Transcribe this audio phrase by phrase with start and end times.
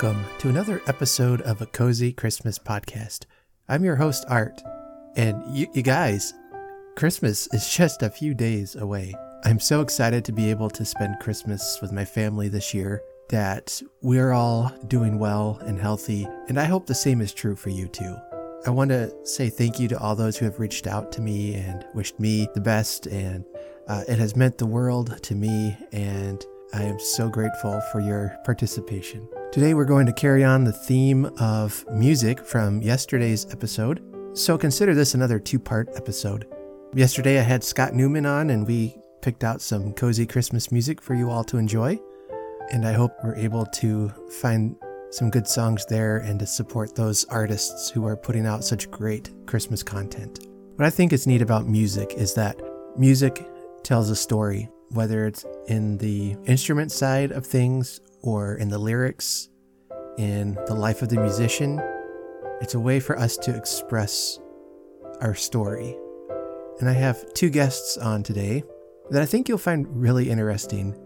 [0.00, 3.24] Welcome to another episode of a Cozy Christmas podcast.
[3.68, 4.62] I'm your host, Art.
[5.16, 6.34] And you, you guys,
[6.94, 9.12] Christmas is just a few days away.
[9.44, 13.82] I'm so excited to be able to spend Christmas with my family this year that
[14.00, 17.88] we're all doing well and healthy, and I hope the same is true for you
[17.88, 18.16] too.
[18.66, 21.54] I want to say thank you to all those who have reached out to me
[21.54, 23.44] and wished me the best, and
[23.88, 28.36] uh, it has meant the world to me, and I am so grateful for your
[28.44, 29.28] participation.
[29.50, 34.94] Today, we're going to carry on the theme of music from yesterday's episode, so consider
[34.94, 36.46] this another two part episode.
[36.94, 41.14] Yesterday, I had Scott Newman on, and we picked out some cozy Christmas music for
[41.14, 41.98] you all to enjoy.
[42.72, 44.76] And I hope we're able to find
[45.10, 49.30] some good songs there and to support those artists who are putting out such great
[49.46, 50.46] Christmas content.
[50.76, 52.60] What I think is neat about music is that
[52.98, 53.48] music
[53.82, 59.48] tells a story, whether it's in the instrument side of things or in the lyrics,
[60.16, 61.80] in the life of the musician.
[62.60, 64.38] It's a way for us to express
[65.20, 65.96] our story.
[66.80, 68.62] And I have two guests on today
[69.10, 70.96] that I think you'll find really interesting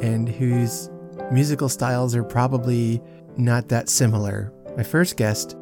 [0.00, 0.90] and whose
[1.30, 3.02] musical styles are probably
[3.36, 4.52] not that similar.
[4.76, 5.56] My first guest,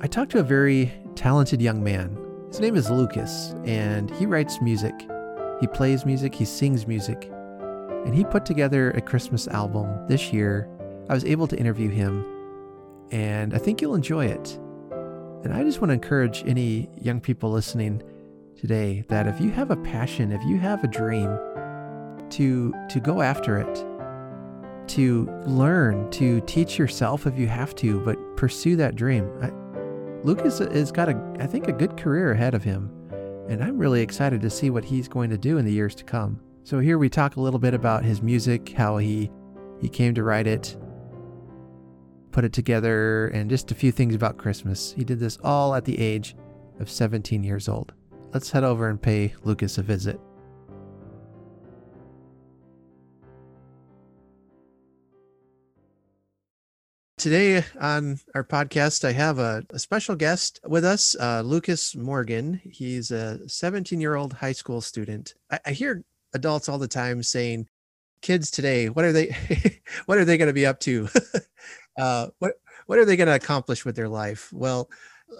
[0.00, 2.18] I talked to a very talented young man.
[2.48, 4.94] His name is Lucas, and he writes music.
[5.60, 7.30] He plays music, he sings music,
[8.04, 10.68] and he put together a Christmas album this year.
[11.08, 12.24] I was able to interview him,
[13.10, 14.58] and I think you'll enjoy it.
[15.44, 18.02] And I just want to encourage any young people listening
[18.56, 21.38] today that if you have a passion, if you have a dream,
[22.30, 23.84] to to go after it,
[24.88, 29.30] to learn, to teach yourself if you have to, but pursue that dream.
[29.42, 29.50] I,
[30.24, 32.90] Lucas has got a, I think, a good career ahead of him,
[33.48, 36.04] and I'm really excited to see what he's going to do in the years to
[36.04, 36.40] come.
[36.64, 39.30] So here we talk a little bit about his music, how he
[39.82, 40.74] he came to write it,
[42.32, 44.94] put it together, and just a few things about Christmas.
[44.96, 46.34] He did this all at the age
[46.80, 47.92] of 17 years old.
[48.32, 50.18] Let's head over and pay Lucas a visit.
[57.18, 62.62] Today on our podcast, I have a, a special guest with us, uh, Lucas Morgan.
[62.64, 65.34] He's a 17 year old high school student.
[65.50, 66.02] I, I hear
[66.34, 67.68] adults all the time saying,
[68.20, 69.36] "Kids today, what are they?
[70.06, 71.08] what are they going to be up to?
[71.98, 72.54] uh, what
[72.86, 74.90] what are they going to accomplish with their life?" Well,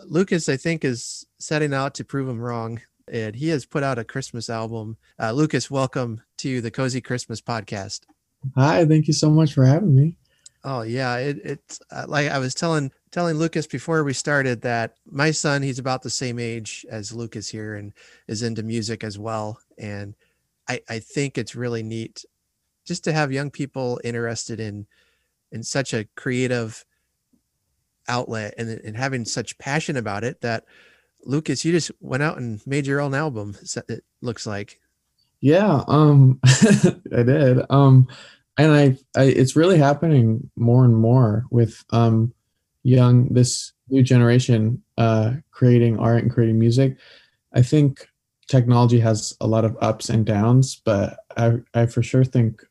[0.07, 3.99] Lucas, I think, is setting out to prove them wrong, and he has put out
[3.99, 4.97] a Christmas album.
[5.21, 8.01] Uh, Lucas, welcome to the Cozy Christmas Podcast.
[8.57, 10.17] Hi, thank you so much for having me.
[10.65, 14.97] Oh yeah, it, it's uh, like I was telling telling Lucas before we started that
[15.07, 17.93] my son he's about the same age as Lucas here and
[18.29, 20.15] is into music as well, and
[20.69, 22.25] I I think it's really neat
[22.85, 24.87] just to have young people interested in
[25.53, 26.85] in such a creative
[28.09, 30.65] outlet and, and having such passion about it that
[31.25, 33.57] Lucas you just went out and made your own album
[33.89, 34.81] it looks like.
[35.41, 38.09] Yeah um i did um
[38.57, 42.33] and I, I it's really happening more and more with um
[42.83, 46.97] young this new generation uh creating art and creating music.
[47.53, 48.09] I think
[48.49, 52.63] technology has a lot of ups and downs but i i for sure think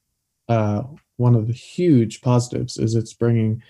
[0.50, 0.84] uh
[1.18, 3.62] one of the huge positives is it's bringing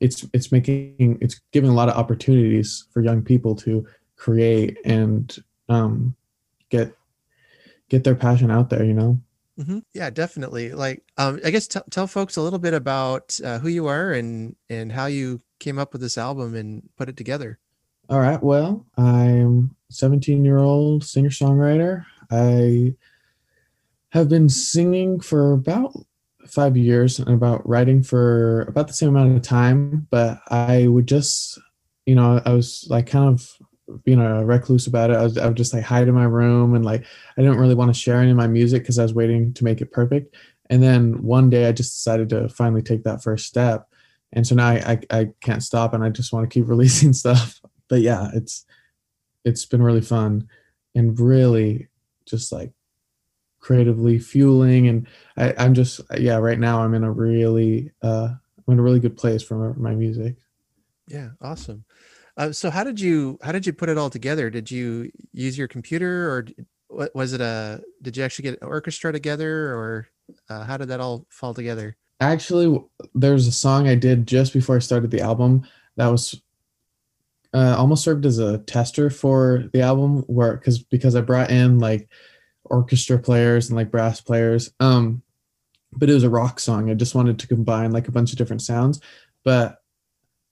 [0.00, 3.86] it's it's making it's giving a lot of opportunities for young people to
[4.16, 6.14] create and um
[6.68, 6.94] get
[7.88, 9.20] get their passion out there you know
[9.60, 9.80] Mm-hmm.
[9.92, 10.72] Yeah, definitely.
[10.72, 14.12] Like, um, I guess t- tell folks a little bit about uh, who you are
[14.12, 17.58] and and how you came up with this album and put it together.
[18.08, 18.42] All right.
[18.42, 22.04] Well, I'm 17 year old singer songwriter.
[22.30, 22.94] I
[24.10, 25.92] have been singing for about
[26.46, 30.06] five years and about writing for about the same amount of time.
[30.10, 31.58] But I would just,
[32.06, 33.48] you know, I was like kind of
[34.04, 35.16] being a recluse about it.
[35.16, 37.04] I was, I would just like hide in my room and like
[37.36, 39.64] I didn't really want to share any of my music because I was waiting to
[39.64, 40.34] make it perfect.
[40.68, 43.88] And then one day I just decided to finally take that first step.
[44.32, 47.12] And so now I, I, I can't stop and I just want to keep releasing
[47.12, 47.60] stuff.
[47.88, 48.64] But yeah, it's
[49.44, 50.48] it's been really fun
[50.94, 51.88] and really
[52.26, 52.72] just like
[53.60, 55.06] creatively fueling and
[55.36, 58.28] I, I'm just yeah, right now I'm in a really uh
[58.66, 60.36] I'm in a really good place for my music.
[61.08, 61.84] Yeah, awesome.
[62.36, 64.48] Uh, so how did you how did you put it all together?
[64.48, 66.46] Did you use your computer or
[66.88, 70.08] what was it a did you actually get an orchestra together or
[70.48, 71.96] uh, how did that all fall together?
[72.20, 72.82] Actually,
[73.14, 75.66] there's a song I did just before I started the album
[75.96, 76.40] that was
[77.52, 81.78] uh, almost served as a tester for the album where because because I brought in
[81.78, 82.08] like
[82.64, 85.22] orchestra players and like brass players um
[85.92, 86.90] but it was a rock song.
[86.90, 89.00] I just wanted to combine like a bunch of different sounds,
[89.44, 89.82] but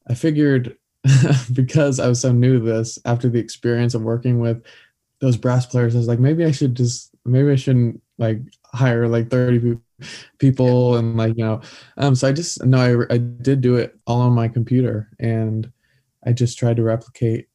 [0.08, 0.76] I figured
[1.52, 4.64] because I was so new to this after the experience of working with
[5.20, 8.40] those brass players, I was like, maybe I should just maybe I shouldn't like
[8.72, 9.78] hire like 30
[10.38, 11.60] people and like you know
[11.96, 15.72] um so i just no I, I did do it all on my computer and
[16.26, 17.49] i just tried to replicate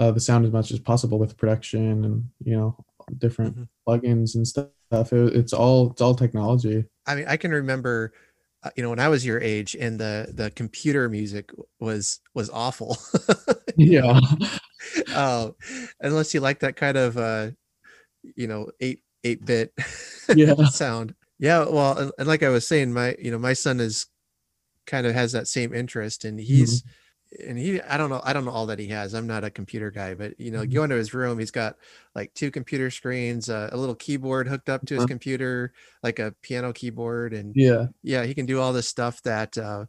[0.00, 2.76] uh, the sound as much as possible with production and you know
[3.18, 3.64] different mm-hmm.
[3.88, 4.68] plugins and stuff.
[4.90, 6.84] It, it's all it's all technology.
[7.06, 8.12] I mean i can remember
[8.62, 12.50] uh, you know when i was your age and the the computer music was was
[12.50, 12.96] awful.
[13.76, 14.20] Yeah.
[15.14, 15.50] Uh,
[16.00, 17.50] unless you like that kind of uh
[18.36, 19.72] you know eight eight bit
[20.34, 20.54] yeah.
[20.70, 21.14] sound.
[21.38, 24.06] Yeah well and, and, like i was saying my you know my son is
[24.86, 26.90] kind of has that same interest and he's mm-hmm.
[27.46, 29.50] And he i don't know i don't know all that he has i'm not a
[29.50, 30.74] computer guy but you know mm-hmm.
[30.74, 31.76] go into his room he's got
[32.14, 35.08] like two computer screens uh, a little keyboard hooked up to his uh-huh.
[35.08, 35.72] computer
[36.02, 39.84] like a piano keyboard and yeah yeah he can do all this stuff that uh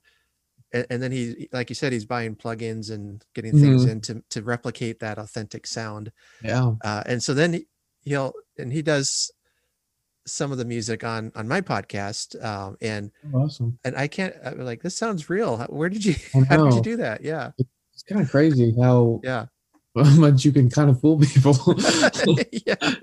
[0.72, 3.92] and, and then he like you said he's buying plugins and getting things mm-hmm.
[3.92, 6.12] in to, to replicate that authentic sound
[6.44, 7.66] yeah uh, and so then
[8.04, 9.32] he'll and he does
[10.26, 13.78] some of the music on on my podcast um and oh, awesome.
[13.84, 15.58] and i can't I'm like this sounds real.
[15.70, 16.16] Where did you
[16.50, 17.24] how did you do that?
[17.24, 17.52] Yeah.
[17.58, 19.46] It's kind of crazy how yeah.
[19.96, 21.56] how much you can kind of fool people.
[22.66, 22.94] Yeah.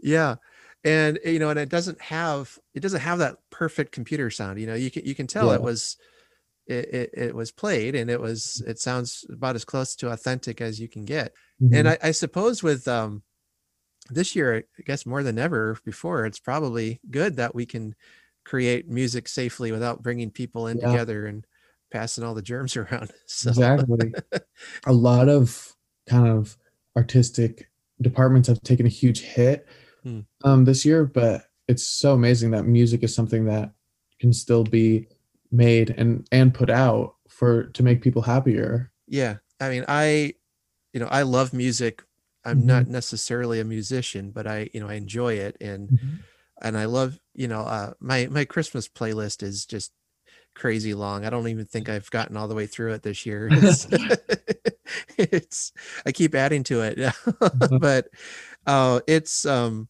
[0.00, 0.34] Yeah.
[0.84, 4.66] And you know and it doesn't have it doesn't have that perfect computer sound you
[4.66, 5.56] know you can you can tell yeah.
[5.56, 5.98] it was
[6.66, 10.60] it, it, it, was played and it was it sounds about as close to authentic
[10.60, 11.32] as you can get.
[11.60, 11.74] Mm-hmm.
[11.74, 13.22] and I, I suppose with um
[14.10, 17.94] this year, I guess more than ever before, it's probably good that we can
[18.44, 20.90] create music safely without bringing people in yeah.
[20.90, 21.46] together and
[21.92, 23.12] passing all the germs around.
[23.26, 23.50] So.
[23.50, 24.12] Exactly.
[24.86, 25.74] a lot of
[26.08, 26.56] kind of
[26.96, 27.68] artistic
[28.00, 29.66] departments have taken a huge hit
[30.02, 30.20] hmm.
[30.44, 33.72] um, this year, but it's so amazing that music is something that
[34.18, 35.06] can still be
[35.52, 38.92] made and and put out for to make people happier.
[39.06, 40.34] Yeah, I mean, I,
[40.92, 42.02] you know, I love music
[42.44, 42.66] I'm mm-hmm.
[42.66, 46.16] not necessarily a musician, but I, you know, I enjoy it and mm-hmm.
[46.62, 49.92] and I love, you know, uh, my my Christmas playlist is just
[50.54, 51.24] crazy long.
[51.24, 53.48] I don't even think I've gotten all the way through it this year.
[53.62, 53.86] It's,
[55.18, 55.72] it's
[56.04, 57.76] I keep adding to it, mm-hmm.
[57.80, 58.08] but
[58.66, 59.88] uh, it's um,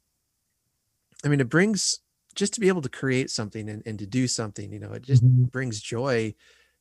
[1.24, 2.00] I mean, it brings
[2.34, 5.02] just to be able to create something and, and to do something, you know, it
[5.02, 5.44] just mm-hmm.
[5.44, 6.34] brings joy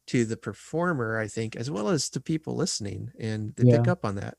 [0.07, 3.77] to the performer, I think, as well as to people listening, and they yeah.
[3.77, 4.35] pick up on that.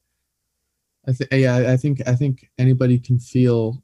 [1.09, 3.83] I think yeah, I think I think anybody can feel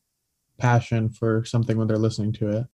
[0.58, 2.66] passion for something when they're listening to it.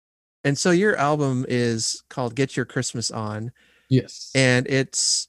[0.43, 3.51] And so your album is called Get Your Christmas On.
[3.89, 4.31] Yes.
[4.33, 5.27] And it's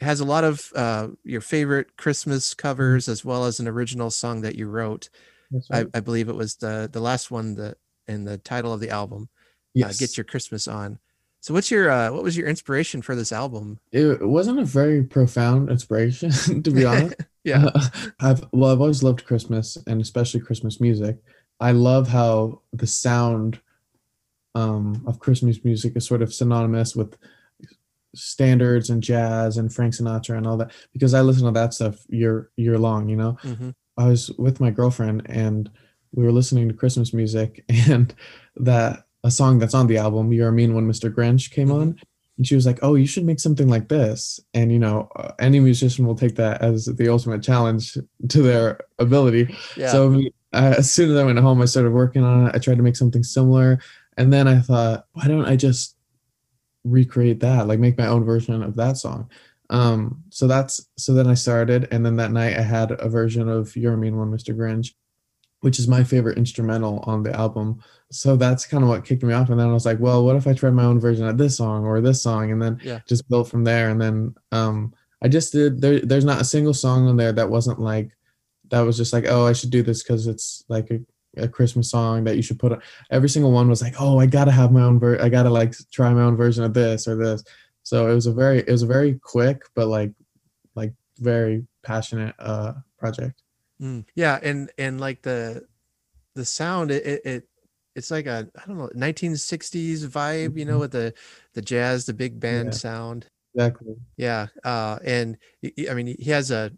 [0.00, 3.12] has a lot of uh, your favorite Christmas covers mm-hmm.
[3.12, 5.08] as well as an original song that you wrote.
[5.70, 5.86] Right.
[5.94, 8.90] I, I, believe it was the the last one that in the title of the
[8.90, 9.28] album.
[9.74, 9.90] Yes.
[9.90, 10.98] Uh, Get Your Christmas On.
[11.40, 13.78] So what's your uh, what was your inspiration for this album?
[13.92, 16.30] It wasn't a very profound inspiration,
[16.62, 17.14] to be honest.
[17.46, 17.70] yeah.
[18.20, 21.18] I've well, I've always loved Christmas and especially Christmas music.
[21.60, 23.60] I love how the sound
[24.54, 27.16] um, of Christmas music is sort of synonymous with
[28.14, 32.04] standards and jazz and Frank Sinatra and all that because I listen to that stuff
[32.08, 33.08] year year long.
[33.08, 33.70] You know, mm-hmm.
[33.96, 35.70] I was with my girlfriend and
[36.12, 38.14] we were listening to Christmas music and
[38.56, 41.12] that a song that's on the album, "You're a Mean One, Mr.
[41.12, 41.80] Grinch," came mm-hmm.
[41.80, 42.00] on,
[42.36, 45.32] and she was like, "Oh, you should make something like this." And you know, uh,
[45.38, 47.96] any musician will take that as the ultimate challenge
[48.28, 49.54] to their ability.
[49.76, 49.92] Yeah.
[49.92, 52.54] So uh, as soon as I went home, I started working on it.
[52.54, 53.78] I tried to make something similar,
[54.16, 55.96] and then I thought, why don't I just
[56.84, 59.30] recreate that, like make my own version of that song?
[59.68, 63.48] Um, so that's so then I started, and then that night I had a version
[63.48, 64.56] of "You're a Mean One, Mr.
[64.56, 64.92] Grinch."
[65.60, 67.82] which is my favorite instrumental on the album.
[68.12, 69.50] So that's kind of what kicked me off.
[69.50, 71.56] And then I was like, well, what if I tried my own version of this
[71.56, 72.52] song or this song?
[72.52, 73.00] And then yeah.
[73.08, 73.90] just built from there.
[73.90, 77.50] And then um, I just did, there, there's not a single song on there that
[77.50, 78.10] wasn't like,
[78.68, 81.00] that was just like, oh, I should do this because it's like a,
[81.36, 82.82] a Christmas song that you should put on.
[83.10, 85.74] Every single one was like, oh, I gotta have my own ver- I gotta like
[85.92, 87.44] try my own version of this or this.
[87.82, 90.12] So it was a very, it was a very quick, but like,
[90.74, 93.42] like very passionate uh project.
[93.80, 95.66] Mm, yeah, and and like the
[96.34, 97.48] the sound, it, it
[97.96, 100.80] it's like a I don't know 1960s vibe, you know, mm-hmm.
[100.80, 101.14] with the
[101.54, 103.26] the jazz, the big band yeah, sound.
[103.54, 103.96] Exactly.
[104.18, 105.38] Yeah, uh, and
[105.90, 106.70] I mean, he has a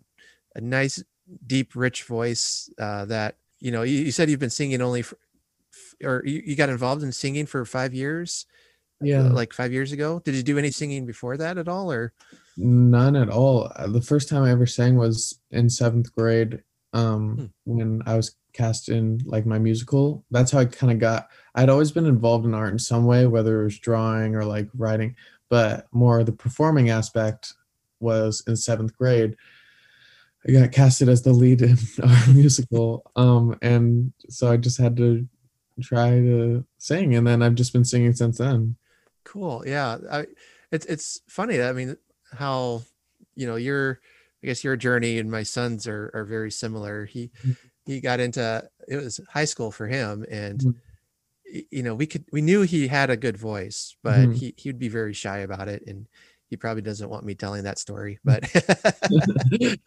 [0.55, 1.03] a nice,
[1.47, 3.83] deep, rich voice uh, that you know.
[3.83, 5.19] You, you said you've been singing only, for,
[6.05, 8.47] or you, you got involved in singing for five years.
[9.01, 10.21] Yeah, like five years ago.
[10.25, 12.13] Did you do any singing before that at all, or?
[12.57, 13.71] None at all.
[13.77, 16.63] Uh, the first time I ever sang was in seventh grade
[16.95, 17.77] um hmm.
[17.77, 20.25] when I was cast in like my musical.
[20.31, 23.27] That's how I kind of got I'd always been involved in art in some way,
[23.27, 25.17] whether it was drawing or like writing,
[25.49, 27.55] but more the performing aspect
[28.01, 29.37] was in seventh grade.
[30.47, 34.97] I got casted as the lead in our musical, um, and so I just had
[34.99, 35.27] to
[35.81, 38.77] try to sing, and then I've just been singing since then.
[39.25, 39.65] Cool.
[39.67, 39.99] Yeah.
[40.11, 40.27] I,
[40.71, 41.63] it's it's funny.
[41.63, 41.97] I mean,
[42.33, 42.83] how
[43.35, 44.01] you know your
[44.43, 47.05] I guess your journey and my son's are are very similar.
[47.05, 47.31] He.
[47.89, 50.75] He got into it was high school for him, and Mhm.
[51.71, 54.35] you know we could we knew he had a good voice, but Mhm.
[54.37, 56.07] he he would be very shy about it, and
[56.51, 58.19] he probably doesn't want me telling that story.
[58.25, 58.45] But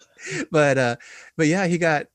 [0.52, 0.96] but uh,
[1.38, 2.08] but yeah, he got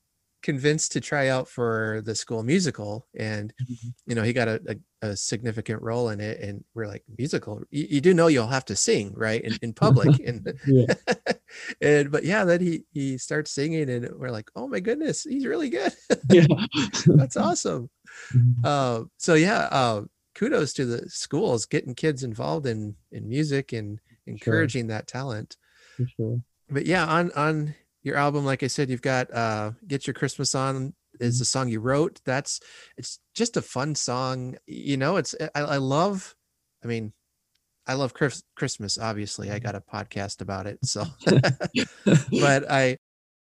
[0.43, 3.93] convinced to try out for the school musical, and Mhm.
[4.05, 4.61] you know he got a,
[5.01, 7.63] a, a significant role in it, and we're like musical.
[7.71, 10.93] You, you do know you'll have to sing right in, in public, and Yeah.
[11.81, 15.45] And but yeah, then he he starts singing, and we're like, oh my goodness, he's
[15.45, 15.93] really good.
[16.29, 16.45] yeah.
[17.07, 17.89] That's awesome.
[18.33, 18.55] Mhm.
[18.63, 20.03] Uh, so yeah, uh,
[20.35, 25.57] kudos to the schools getting kids involved in in music and encouraging that talent.
[26.15, 26.41] Sure.
[26.69, 30.55] But yeah, on on your album, like I said, you've got uh, "Get Your Christmas
[30.55, 32.21] On" is the song you wrote.
[32.25, 32.59] That's
[32.97, 34.57] it's just a fun song.
[34.65, 36.35] You know, it's I, I love.
[36.83, 37.13] I mean,
[37.87, 38.97] I love Chris, Christmas.
[38.97, 41.05] Obviously, I got a podcast about it, so
[42.31, 42.97] but I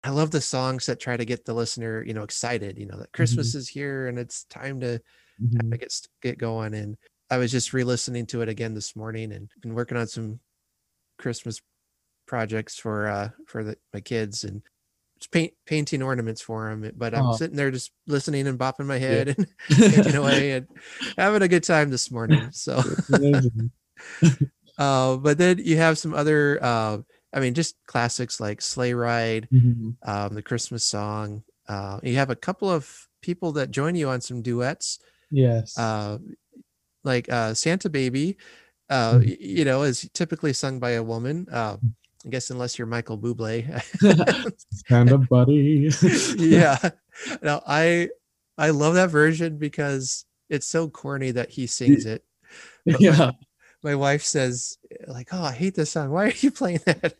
[0.02, 2.78] I love the songs that try to get the listener, you know, excited.
[2.78, 5.00] You know that Christmas is here and it's time to
[5.42, 5.70] Mhm.
[5.70, 6.74] to get get going.
[6.74, 6.96] And
[7.30, 10.40] I was just re-listening to it again this morning and been working on some
[11.18, 11.60] Christmas
[12.26, 14.62] projects for uh for the, my kids and
[15.18, 16.90] just paint painting ornaments for them.
[16.96, 17.32] But I'm Aw.
[17.32, 20.66] sitting there just listening and bopping my head and painting away and
[21.16, 22.50] having a good time this morning.
[22.52, 22.82] So.
[24.78, 26.98] uh but then you have some other uh
[27.32, 29.94] I mean just classics like Sleigh Ride, Mhm.
[30.02, 31.42] um, the Christmas song.
[31.68, 34.98] Uh, you have a couple of people that join you on some duets,
[35.30, 35.78] Yes.
[35.78, 36.18] uh,
[37.04, 38.36] like uh, Santa Baby.
[38.88, 39.36] Uh, Mhm.
[39.38, 41.46] you know, is typically sung by a woman.
[41.52, 41.76] Uh,
[42.26, 43.62] I guess unless you're Michael Bublé.
[44.88, 45.88] kind of buddy.
[46.36, 46.76] yeah.
[47.42, 48.08] Now I
[48.58, 52.24] I love that version because it's so corny that he sings it.
[52.84, 53.30] But yeah.
[53.82, 56.10] My wife says like, "Oh, I hate this song.
[56.10, 57.14] Why are you playing that?"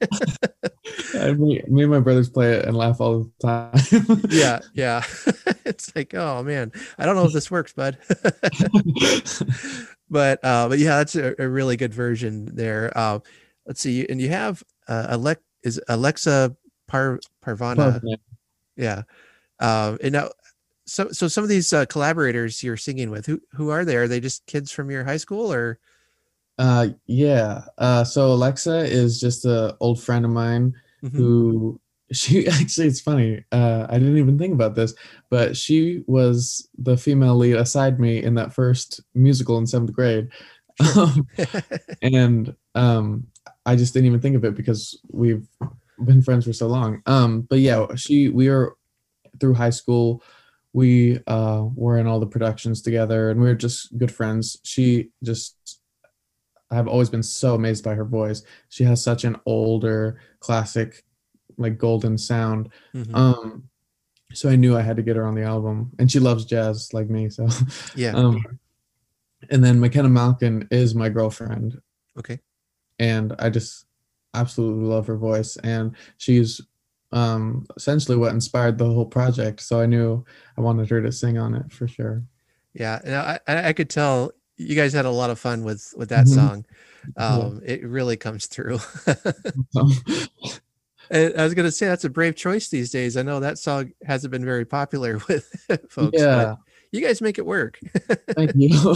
[1.15, 4.21] I, me, me and my brothers play it and laugh all the time.
[4.29, 5.03] yeah, yeah.
[5.65, 7.99] it's like, oh man, I don't know if this works, bud.
[10.11, 12.93] but uh, but yeah, that's a, a really good version there.
[12.97, 13.21] Uh,
[13.67, 16.57] let's see, and you have uh, Alex is Alexa
[16.89, 18.01] Par Parvana,
[18.77, 19.03] yeah.
[19.61, 20.31] Um, and now,
[20.87, 23.97] so so some of these uh, collaborators you're singing with, who who are they?
[23.97, 25.79] Are they just kids from your high school, or
[26.61, 27.63] Uh, yeah.
[27.79, 31.17] Uh, so Alexa is just a old friend of mine Mhm.
[31.17, 31.81] who
[32.13, 33.43] she actually it's funny.
[33.51, 34.95] Uh, I didn't even think about this,
[35.31, 40.29] but she was the female lead aside me in that first musical in seventh grade.
[40.97, 41.27] Um,
[42.03, 43.27] and um,
[43.65, 45.47] I just didn't even think of it because we've
[46.05, 47.01] been friends for so long.
[47.07, 48.75] Um, but yeah, she we are
[49.41, 50.23] through high school.
[50.75, 54.59] We uh, were in all the productions together, and we were just good friends.
[54.63, 55.80] She just
[56.71, 58.43] I've always been so amazed by her voice.
[58.69, 61.05] She has such an older, classic,
[61.57, 62.71] like golden sound.
[62.95, 63.15] Mhm.
[63.15, 63.69] Um,
[64.33, 66.95] so I knew I had to get her on the album, and she loves jazz
[66.95, 67.29] like me.
[67.29, 67.49] So,
[67.97, 68.41] yeah, um,
[69.51, 71.81] and then McKenna Malkin is my girlfriend,
[72.19, 72.39] okay,
[72.99, 73.87] and I just
[74.35, 76.61] absolutely love her voice, and she's
[77.13, 79.61] um essentially what inspired the whole project.
[79.61, 80.25] So I knew
[80.57, 82.23] I wanted her to sing on it for sure.
[82.73, 83.01] yeah.
[83.03, 84.31] And I I could tell
[84.69, 86.35] you guys had a lot of fun with with that Mhm.
[86.35, 86.65] song.
[87.17, 87.27] Yeah.
[87.27, 88.79] Um, it really comes through.
[91.13, 93.17] And I was gonna say that's a brave choice these days.
[93.17, 95.45] I know that song hasn't been very popular with
[95.89, 96.45] folks, yeah.
[96.55, 96.59] but
[96.93, 97.81] you guys make it work.
[98.37, 98.95] Thank you.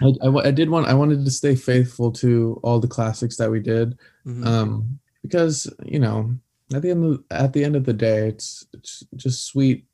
[0.00, 3.50] I, I, I did want I wanted to stay faithful to all the classics that
[3.50, 4.46] we did, Mhm.
[4.46, 6.32] um, because you know
[6.72, 9.84] at the end of, at the end of the day, it's it's just sweet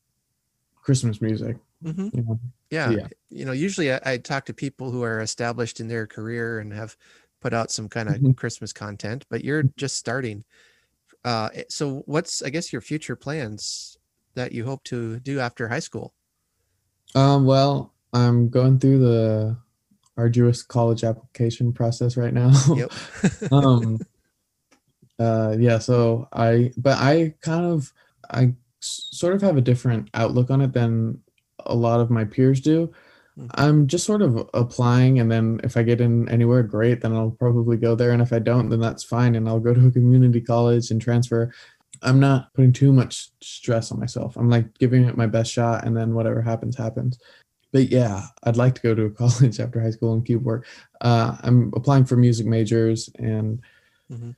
[0.82, 1.56] Christmas music.
[1.84, 2.14] Mhm.
[2.14, 2.40] You know?
[2.70, 2.90] Yeah.
[2.90, 3.08] yeah.
[3.30, 6.72] You know, usually I, I talk to people who are established in their career and
[6.72, 6.96] have
[7.40, 8.36] put out some kind of Mhm.
[8.36, 10.44] Christmas content, but you're just starting.
[11.24, 13.98] Uh, eh, so what's I guess your future plans
[14.34, 16.14] that you hope to do after high school?
[17.14, 19.56] Um, well, I'm going through the
[20.16, 22.52] arduous college application process right now.
[22.74, 22.92] Yep.
[23.52, 23.98] um
[25.18, 27.92] uh yeah so i but i kind of
[28.30, 31.20] I sort of have a different outlook on it than
[31.66, 32.92] a lot of my peers do
[33.38, 33.50] Mhm.
[33.56, 37.30] i'm just sort of applying and then if i get in anywhere great then i'll
[37.32, 39.90] probably go there and if i don't then that's fine and i'll go to a
[39.90, 41.52] community college and transfer
[42.02, 45.84] i'm not putting too much stress on myself i'm like giving it my best shot
[45.84, 47.18] and then whatever happens happens
[47.72, 50.64] but yeah, I'd like to go to a college after high school and keep work.
[51.00, 53.60] Uh, I'm applying for music majors, and
[54.08, 54.30] hmm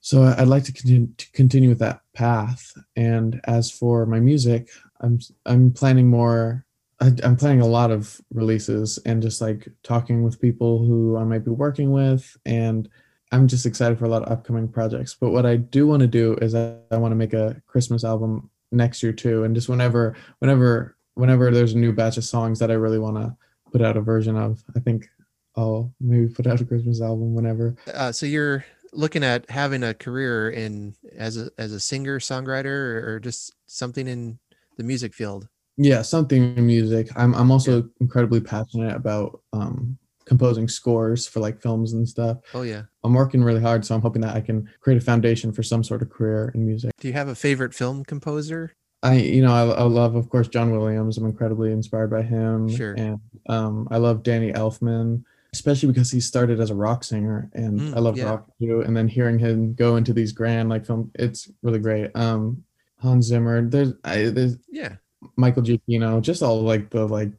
[0.00, 2.72] so I'd like to continue to continue with that path.
[2.94, 4.68] And as for my music,
[5.00, 6.65] I'm I'm planning more.
[7.00, 11.24] I, I'm planning a lot of releases and just like talking with people who I
[11.24, 12.88] might be working with, and
[13.32, 15.14] I'm just excited for a lot of upcoming projects.
[15.14, 18.04] But what I do want to do is I, I want to make a Christmas
[18.04, 22.58] album next year too, and just whenever whenever whenever there's a new batch of songs
[22.60, 23.36] that I really want to
[23.72, 25.08] put out a version of, I think
[25.56, 27.74] I'll maybe put out a Christmas album whenever.
[27.92, 33.02] Uh, so you're looking at having a career in as a as a singer songwriter
[33.04, 34.38] or just something in
[34.76, 35.48] the music field.
[35.76, 37.08] Yeah, something in music.
[37.16, 42.38] I'm I'm also incredibly passionate about um, composing scores for like films and stuff.
[42.54, 42.82] Oh yeah.
[43.04, 45.84] I'm working really hard, so I'm hoping that I can create a foundation for some
[45.84, 46.90] sort of career in music.
[46.98, 48.72] Do you have a favorite film composer?
[49.02, 51.18] I, you know, I, I love, of course, John Williams.
[51.18, 52.68] I'm incredibly inspired by him.
[52.68, 52.94] Sure.
[52.94, 57.78] And um, I love Danny Elfman, especially because he started as a rock singer, and
[57.78, 58.24] Mm, I love yeah.
[58.24, 58.80] rock too.
[58.80, 62.10] And then hearing him go into these grand like film, it's really great.
[62.16, 62.64] Um,
[62.98, 64.96] Hans Zimmer, there's, I, there's Yeah.
[65.36, 67.30] Michael Giacchino, just all like the like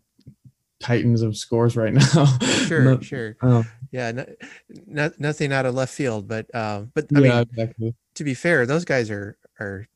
[0.79, 2.25] titans of scores right now.
[2.67, 2.81] Sure.
[2.83, 3.35] No- sure.
[3.91, 4.11] Yeah.
[4.11, 4.25] No,
[4.85, 7.95] no, nothing out of left field, but um, but I yeah, mean, exactly.
[8.15, 9.87] to be fair, those guys are are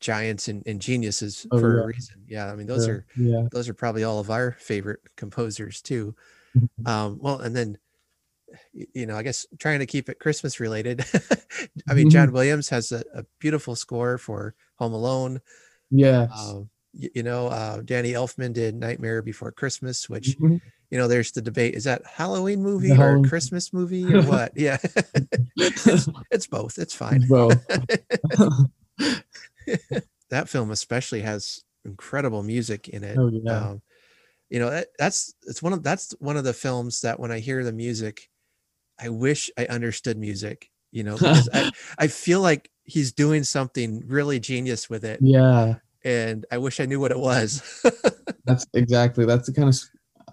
[0.00, 1.82] giants and, and geniuses Oh, for yeah.
[1.82, 2.24] a reason.
[2.28, 2.52] Yeah.
[2.52, 3.48] I mean, those Yeah, are yeah.
[3.52, 6.14] those are probably all of our favorite composers too.
[6.56, 6.86] Mhm.
[6.88, 7.78] Um, well, and then
[8.72, 11.04] you know, I guess trying to keep it Christmas related.
[11.88, 15.40] I mean, John Williams has a, a beautiful score for Home Alone.
[15.90, 16.30] Yes.
[16.36, 20.60] Um, you know, uh, Danny Elfman did Nightmare Before Christmas, which Mhm.
[20.90, 24.52] you know, there's the debate: is that Halloween movie or Christmas movie or what?
[24.56, 24.78] Yeah,
[25.56, 26.78] it's, it's both.
[26.78, 27.24] It's fine.
[27.28, 27.48] Well,
[30.30, 33.18] that film especially has incredible music in it.
[33.18, 33.70] oh yeah.
[33.70, 33.82] um,
[34.50, 37.38] you know that, that's it's one of that's one of the films that when i
[37.38, 38.28] hear the music
[39.00, 44.02] i wish i understood music you know because I, I feel like he's doing something
[44.06, 45.76] really genius with it yeah.
[46.04, 47.82] And i wish i knew what it was
[48.46, 49.78] That's exactly that's the kind of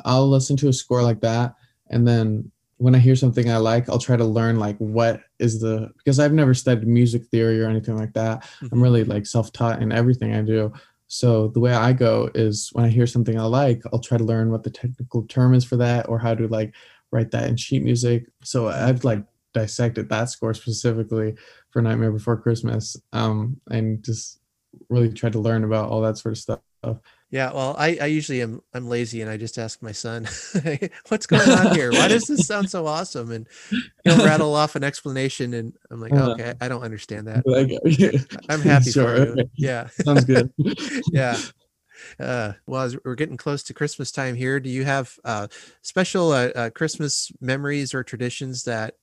[0.03, 1.55] I'll listen to a score like that
[1.89, 5.61] and then when I hear something I like, I'll try to learn like what is
[5.61, 8.49] the because I've never studied music theory or anything like that.
[8.71, 10.73] I'm really like self-taught in everything I do.
[11.05, 14.23] So the way I go is when I hear something I like, I'll try to
[14.23, 16.73] learn what the technical term is for that or how to like
[17.11, 18.25] write that in sheet music.
[18.43, 21.35] So I've like dissected that score specifically
[21.69, 24.40] for Nightmare Before Christmas um, and just
[24.89, 26.59] really tried to learn about all that sort of stuff.
[27.29, 30.27] yeah well i i usually am i'm lazy and i just ask my son
[31.09, 33.47] what's going on here why does this sound so awesome and
[34.03, 36.31] he'll rattle off an explanation and i'm like Uh-huh.
[36.31, 37.43] okay i don't understand that
[38.49, 39.49] i'm happy Sure, for you okay.
[39.55, 40.51] yeah Sounds good.
[41.11, 41.37] yeah.
[42.19, 45.47] Uh, well, as we're getting close to Christmas time here, do you have uh,
[45.83, 48.95] special uh, uh, Christmas memories or traditions that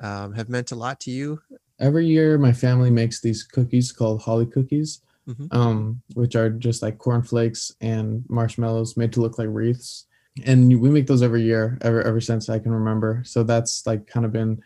[0.00, 1.40] um, have meant a lot to you?
[1.78, 5.54] Every year, my family makes these cookies called holly cookies, Mhm.
[5.54, 10.06] um, which are just like cornflakes and marshmallows made to look like wreaths.
[10.46, 13.22] And we make those every year, ever ever since I can remember.
[13.26, 14.62] So that's like kind of been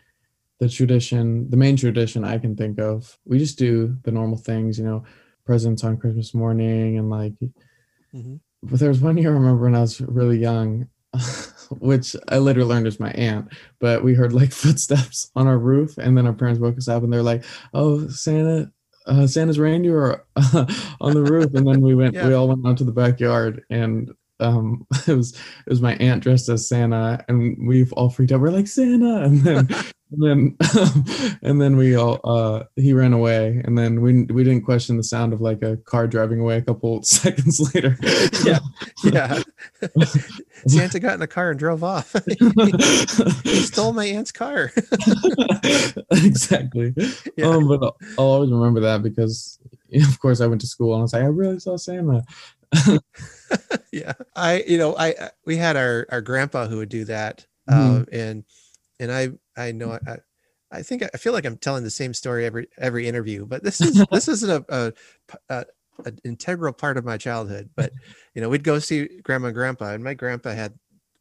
[0.59, 3.17] the tradition, the main tradition I can think of.
[3.25, 5.03] We just do the normal things, you know,
[5.45, 7.33] presents on Christmas morning and like
[8.13, 8.39] Mhm.
[8.61, 10.87] but there was one year I remember when I was really young,
[11.79, 13.47] which I later learned was my aunt,
[13.79, 17.03] but we heard like footsteps on our roof, and then our parents woke us up
[17.03, 18.71] and they're like, "Oh, Santa,
[19.05, 20.25] uh, Santa's reindeer are
[21.01, 22.27] on the roof," and then we went, Yeah.
[22.27, 26.23] we all went out to the backyard, and um, it was it was my aunt
[26.23, 28.41] dressed as Santa, and we've all freaked out.
[28.41, 29.69] We're like Santa, and then.
[30.13, 34.61] And then, and then we all, uh, he ran away, and then we we didn't
[34.63, 37.97] question the sound of like a car driving away a couple seconds later.
[38.45, 38.59] Yeah.
[39.03, 39.41] Yeah.
[40.67, 42.13] Santa got in a car and drove off.
[43.43, 44.71] he stole my aunt's car.
[46.11, 46.93] exactly.
[47.37, 47.47] Yeah.
[47.47, 49.59] Um, but I'll, I'll always remember that because,
[49.93, 52.23] of course, I went to school and I was like, I really saw Santa.
[53.91, 55.13] yeah i you know i
[55.45, 57.73] we had our our grandpa who would do that Mhm.
[57.75, 58.43] um and
[59.03, 60.17] and i i know i
[60.71, 63.79] i think i feel like i'm telling the same story every every interview but this
[63.81, 64.93] is this isn't a, a,
[65.49, 65.65] a
[66.05, 67.91] an integral part of my childhood but
[68.33, 70.73] you know we'd go see grandma and grandpa and my grandpa had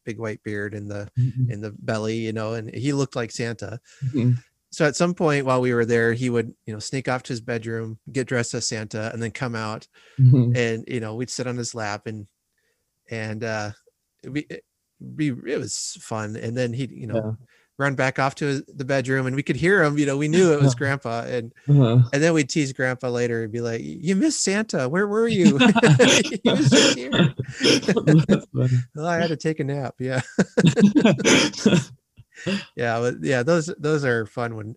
[0.05, 1.09] big white beard in the
[1.51, 3.79] in the belly you know and he looked like santa.
[4.07, 4.37] Mhm.
[4.71, 7.33] so at some point while we were there he would you know sneak off to
[7.35, 9.87] his bedroom get dressed as santa and then come out
[10.19, 10.57] Mhm.
[10.57, 12.27] and you know we'd sit on his lap and
[13.11, 13.71] and uh
[14.27, 14.65] we it,
[15.17, 16.37] be it was fun.
[16.37, 17.37] And then he you know
[17.79, 19.99] run back off to the bedroom, and we could hear him.
[19.99, 22.03] You know, we knew it was Grandpa, and Uh-huh.
[22.13, 24.89] and then we'd tease Grandpa later and be like, "You missed Santa.
[24.89, 25.57] Where were you?
[25.59, 27.35] he was just here.
[28.95, 29.95] Well, I had to take a nap.
[29.99, 30.21] Yeah,
[32.77, 33.43] yeah, but yeah.
[33.43, 34.77] Those those are fun when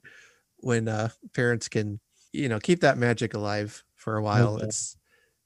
[0.58, 2.00] when uh, parents can
[2.32, 4.58] you know keep that magic alive for a while.
[4.60, 4.66] yeah.
[4.66, 4.98] It's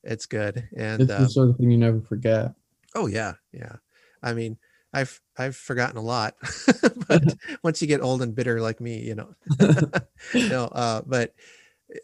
[0.04, 2.54] it's good, and it's um, sort of thing you never forget.
[2.96, 3.76] Oh yeah, yeah.
[4.22, 4.58] I mean,
[4.94, 6.36] I've I've forgotten a lot,
[7.08, 9.36] but once you get old and bitter like me, you know,
[10.48, 10.66] no.
[10.66, 11.34] Uh, but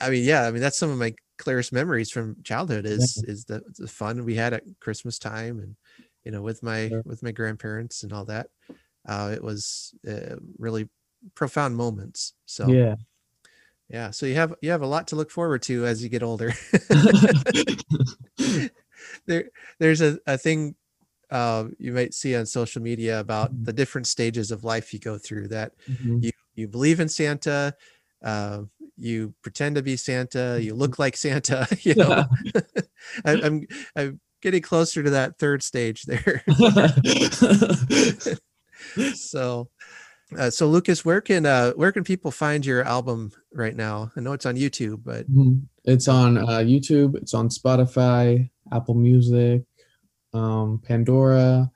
[0.02, 0.44] I mean, yeah.
[0.48, 4.26] I mean, that's some of my clearest memories from childhood is is the, the fun
[4.26, 5.76] we had at Christmas time, and
[6.24, 7.04] you know, with my Sure.
[7.06, 8.50] with my grandparents and all that.
[9.08, 10.90] Uh, it was uh, really
[11.36, 12.34] profound moments.
[12.46, 12.96] So Yeah.
[13.90, 14.12] yeah.
[14.12, 16.54] So you have you have a lot to look forward to as you get older.
[19.26, 20.76] there there's a, a thing
[21.36, 23.66] uh, you might see on social media about Mhm.
[23.68, 26.24] the different stages of life you go through that Mhm.
[26.24, 27.74] you you believe in santa
[28.24, 28.58] uh,
[28.98, 32.14] you pretend to be santa you look like santa you know
[33.28, 33.56] I, i'm
[33.98, 36.38] i'm getting closer to that third stage there
[39.14, 39.70] so
[40.38, 44.20] uh, so lucas where can uh where can people find your album right now i
[44.22, 45.68] know it's on youtube but Mhm.
[45.88, 47.16] It's on uh, YouTube.
[47.16, 49.62] It's on Spotify, Apple Music,
[50.36, 51.72] um, Pandora.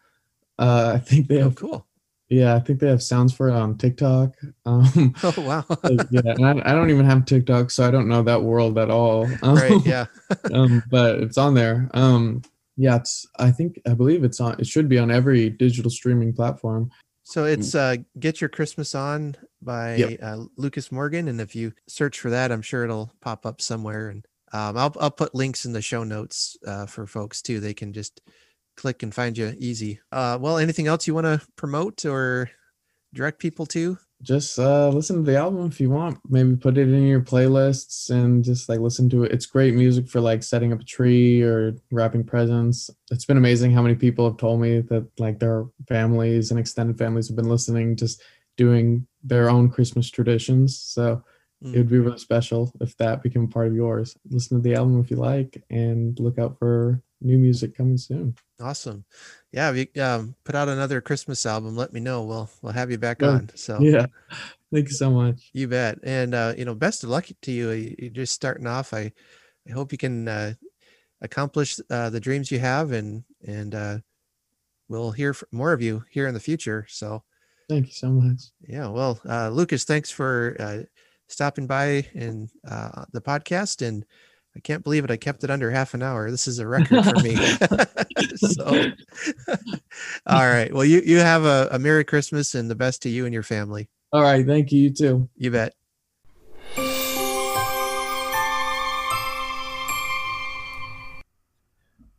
[0.57, 1.55] Uh, I think they oh have.
[1.55, 1.87] cool
[2.27, 4.35] Yeah, I think they have sounds for it on TikTok.
[4.65, 5.65] Um, oh wow
[6.11, 8.89] yeah, and I, I don't even have TikTok, so I don't know that world at
[8.91, 9.25] all.
[9.43, 10.05] right Um, yeah
[10.53, 11.89] um, but it's on there.
[11.93, 12.41] Um,
[12.79, 13.27] yeah, it's.
[13.37, 14.55] I think I believe it's on.
[14.57, 16.89] It should be on every digital streaming platform.
[17.23, 20.19] So it's uh, "Get Your Christmas On" by Yep.
[20.21, 24.07] uh, Lucas Morgan, and if you search for that, I'm sure it'll pop up somewhere.
[24.09, 27.59] And um, I'll I'll put links in the show notes uh, for folks too.
[27.59, 28.21] They can just
[28.79, 29.99] click and find you easy.
[30.11, 32.49] Uh, well, anything else you want to promote or
[33.13, 33.97] direct people to?
[34.21, 36.19] Just uh, listen to the album if you want.
[36.27, 39.31] Maybe put it in your playlists and just like listen to it.
[39.31, 42.89] It's great music for like setting up a tree or wrapping presents.
[43.11, 46.97] It's been amazing how many people have told me that like their families and extended
[46.97, 48.21] families have been listening, just
[48.57, 50.77] doing their own Christmas traditions.
[50.79, 51.23] So
[51.61, 51.73] Mm.
[51.73, 54.15] it would be really special if that became part of yours.
[54.29, 58.35] Listen to the album if you like, and look out for new music coming soon.
[58.61, 59.05] Awesome.
[59.51, 62.23] Yeah, if you um, put out another Christmas album, let me know.
[62.23, 63.29] We'll we'll have you back Yeah.
[63.29, 63.49] on.
[63.55, 64.05] So Yeah,
[64.73, 65.49] thank you so much.
[65.53, 65.99] You bet.
[66.03, 67.71] And uh, you know, best of luck to you.
[67.71, 68.93] You- You're just starting off.
[68.93, 69.11] I
[69.67, 70.53] I hope you can uh,
[71.21, 73.97] accomplish uh, the dreams you have, and and uh,
[74.87, 76.85] we'll hear more of you here in the future.
[76.89, 77.23] So
[77.69, 78.41] Thank you so much.
[78.67, 78.87] yeah.
[78.87, 80.79] Well, uh, Lucas, thanks for uh,
[81.27, 84.05] stopping by in uh, the podcast, and
[84.59, 85.09] I can't believe it.
[85.09, 86.29] I kept it under half an hour.
[86.29, 87.33] This is a record for me.
[88.35, 88.65] so,
[90.27, 90.73] all right.
[90.73, 93.41] Well, you you have a, a Merry Christmas and the best to you and your
[93.41, 93.87] family.
[94.11, 94.81] All right, thank you.
[94.81, 95.29] You too.
[95.37, 95.73] You bet.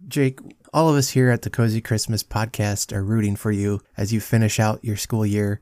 [0.08, 0.40] Jake,
[0.72, 4.20] all of us here at the Cozy Christmas podcast are rooting for you as you
[4.22, 5.60] finish out your school year.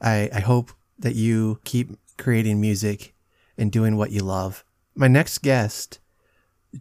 [0.00, 3.14] I, I hope that you keep creating music
[3.56, 4.64] and doing what you love.
[4.96, 6.00] My next guest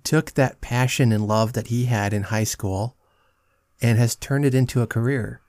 [0.04, 2.96] took that passion and love that he had in high school
[3.82, 5.42] and has turned it into a career.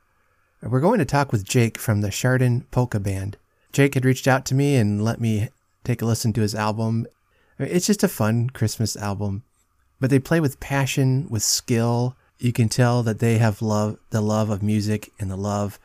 [0.63, 3.37] We're going to talk with Jake from the Chardon Polka Band.
[3.73, 5.49] Jake had reached out to me and let me
[5.85, 7.07] take a listen to his album.
[7.59, 9.45] It's just a fun Christmas album,
[10.01, 12.17] but they play with passion, with skill.
[12.39, 15.79] You can tell that they have love, the love of music and the love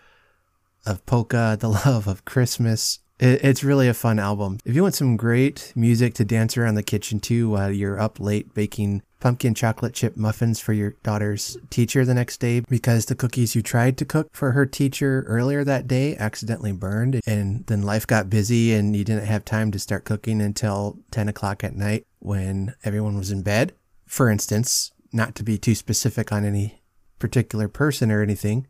[0.86, 3.00] of polka, the love of Christmas.
[3.24, 4.58] It, it's really a fun album.
[4.66, 8.20] If you want some great music to dance around the kitchen to while you're up
[8.20, 13.16] late baking pumpkin chocolate chip muffins for your daughter's teacher the next day because the
[13.16, 17.82] cookies you tried to cook for her teacher earlier that day accidentally burned and then
[17.82, 21.78] life got busy and you didn't have time to start cooking until 10 o'clock at
[21.78, 23.74] night when everyone was in bed.
[24.06, 26.82] For instance, not to be too specific on any
[27.20, 28.68] particular person or anything,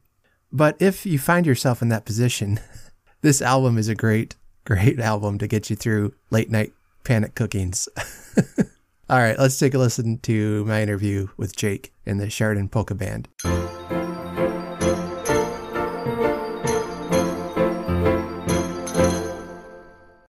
[0.51, 2.59] but if you find yourself in that position,
[3.21, 6.73] this album is a great, great album to get you through late night
[7.03, 7.87] panic cookings.
[9.09, 12.95] All right, let's take a listen to my interview with Jake in the Chardon Polka
[12.95, 13.27] Band.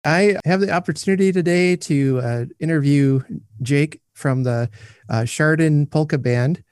[0.07, 3.21] I have the opportunity today to uh, interview
[3.63, 4.71] Jake from the
[5.09, 6.63] uh, Chardon Polka Band.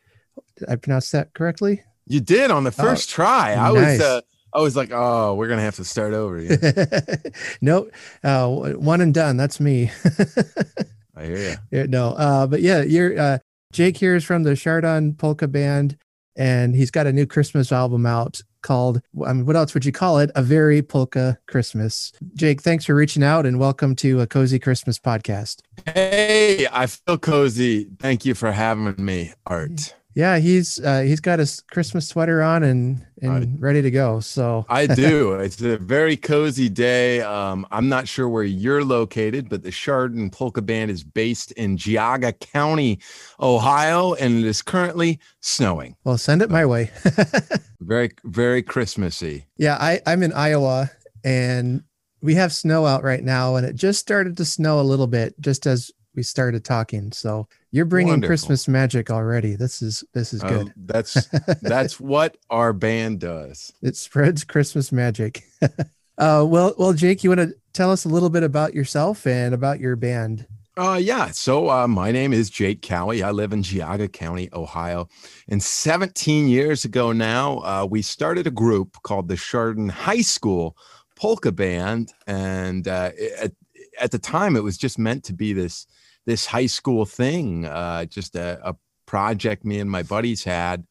[0.56, 1.82] Did I pronounce that correctly?
[2.06, 3.54] You did on the first try.
[3.54, 3.98] I nice.
[3.98, 4.20] was uh,
[4.54, 6.40] I was like, oh, we're gonna have to start over.
[6.40, 7.16] Yeah,
[7.60, 7.90] nope.
[8.22, 9.36] Uh, one and done.
[9.36, 9.90] That's me.
[11.16, 11.86] I hear you.
[11.86, 13.38] No, uh, but yeah, you're uh,
[13.72, 15.96] Jake here is from the Chardon Polka Band,
[16.36, 18.40] and he's got a new Christmas album out.
[18.62, 20.30] called, I mean, what else would you call it?
[20.34, 22.12] A very polka Christmas.
[22.34, 25.62] Jake, thanks for reaching out and welcome to a cozy Christmas podcast.
[25.86, 27.88] Hey, I feel cozy.
[27.98, 29.94] Thank you for having me, Art.
[30.14, 34.20] Yeah, he's uh, he's got his Christmas sweater on and and I- ready to go.
[34.20, 35.32] So I do.
[35.34, 37.22] it's a very cozy day.
[37.22, 41.76] Um, I'm not sure where you're located, but the Chardon Polka Band is based in
[41.78, 42.98] Geauga County,
[43.40, 45.96] Ohio, and it is currently snowing.
[46.04, 46.90] well, send it my way.
[47.80, 49.46] Very, very Christmassy.
[49.56, 50.88] yeah, I I'm in Iowa
[51.24, 51.82] and
[52.20, 55.34] we have snow out right now, and it just started to snow a little bit
[55.40, 57.10] just as we started talking.
[57.10, 58.28] So you're bringing Wonderful.
[58.28, 59.56] Christmas magic already.
[59.56, 60.72] This is this is Uh, good.
[60.76, 61.14] that's
[61.62, 63.72] that's what our band does.
[63.82, 65.42] it spreads Christmas magic.
[66.18, 69.54] uh, well, well, Jake, you want to tell us a little bit about yourself and
[69.54, 70.46] about your band?
[70.76, 71.26] Uh, yeah.
[71.30, 73.22] So uh, my name is Jake Kouwe.
[73.22, 75.06] I live in Geauga County, Ohio.
[75.48, 80.74] And 17 years ago now, uh, we started a group called the Chardon High School
[81.14, 82.12] Polka Band.
[82.26, 83.52] And uh, at,
[84.00, 85.86] at the time, it was just meant to be this
[86.24, 88.76] this high school thing, uh, just a, a
[89.06, 90.86] project me and my buddies had.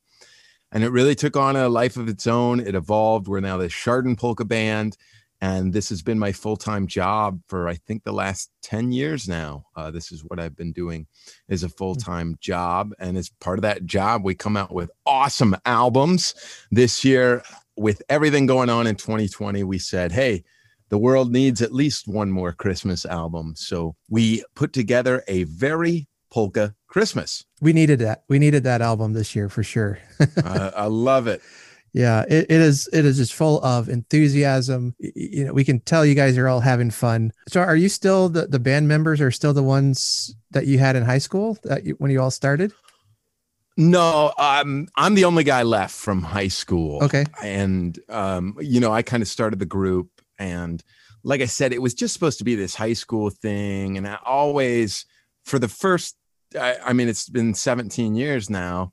[0.74, 2.60] And it really took on a life of its own.
[2.60, 3.28] It evolved.
[3.28, 4.98] We're now the Chardon Polka Band
[5.42, 9.66] and this has been my full-time job for i think the last 10 years now
[9.76, 11.08] uh, this is what i've been doing
[11.50, 15.56] as a full-time job and as part of that job we come out with awesome
[15.66, 16.36] albums
[16.72, 17.44] this year
[17.76, 20.44] with everything going on in 2020 we said hey
[20.91, 26.08] the world needs at least one more christmas album so we put together a very
[26.30, 28.23] polka christmas We needed that.
[28.30, 29.97] We needed that album this year for sure.
[30.43, 31.41] uh, i love it
[31.93, 32.88] Yeah, it, it is.
[32.93, 34.95] It is just full of enthusiasm.
[34.99, 37.32] You know, we can tell you guys are all having fun.
[37.49, 39.19] So, are you still the the band members?
[39.19, 42.32] Are still the ones that you had in high school that you, when you all
[42.32, 42.71] started?
[43.77, 47.25] no um, i'm the only guy left from high school Okay.
[47.43, 50.84] and um, you know i kind of started the group and
[51.23, 53.97] like i said it was just supposed to be this high school thing.
[53.97, 55.06] And i always
[55.45, 56.17] for the first
[56.60, 58.91] I, I mean it's been 17 years now.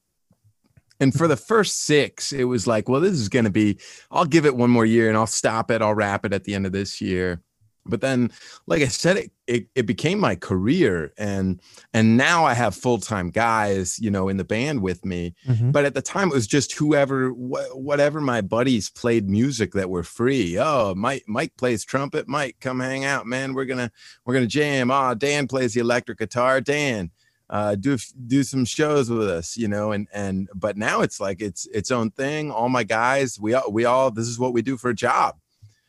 [1.00, 3.78] And for the first six it was like well this is going to be
[4.11, 5.82] i'll give it one more year and i'll stop it.
[5.82, 7.42] I'll wrap it at the end of this year
[7.88, 8.31] but then
[8.66, 11.61] like i said it, it, it became my career and
[11.94, 15.35] and now i have full-time guys you know in the band with me.
[15.46, 15.72] Mhm.
[15.72, 19.88] but at the time it was just whoever wh- whatever my buddies played music that
[19.90, 20.59] were free.
[20.59, 22.29] Oh mike mike plays trumpet.
[22.29, 23.55] Mike come hang out man.
[23.55, 23.90] We're gonna
[24.24, 24.90] we're gonna jam.
[24.90, 26.61] Ah dan plays the electric guitar.
[26.61, 27.11] Dan
[27.51, 27.96] uh do
[28.27, 31.90] do some shows with us you know and and but now it's like it's its
[31.90, 32.51] own thing.
[32.51, 35.37] All my guys we all we all this is what we do for a job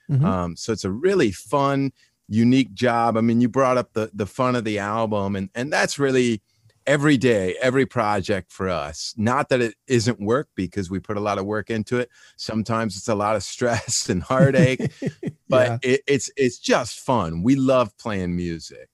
[0.10, 0.26] Mhm.
[0.26, 1.91] um, so it's a really fun,
[2.28, 3.17] unique job.
[3.17, 6.41] I mean, you brought up the the fun of the album, and and that's really
[6.88, 9.13] every day, every project for us.
[9.17, 12.10] Not that it isn't work because we put a lot of work into it.
[12.38, 14.89] Sometimes it's a lot of stress and heartache,
[15.50, 15.78] but Yeah.
[15.82, 17.43] it, it's it's just fun.
[17.43, 18.89] We love playing music,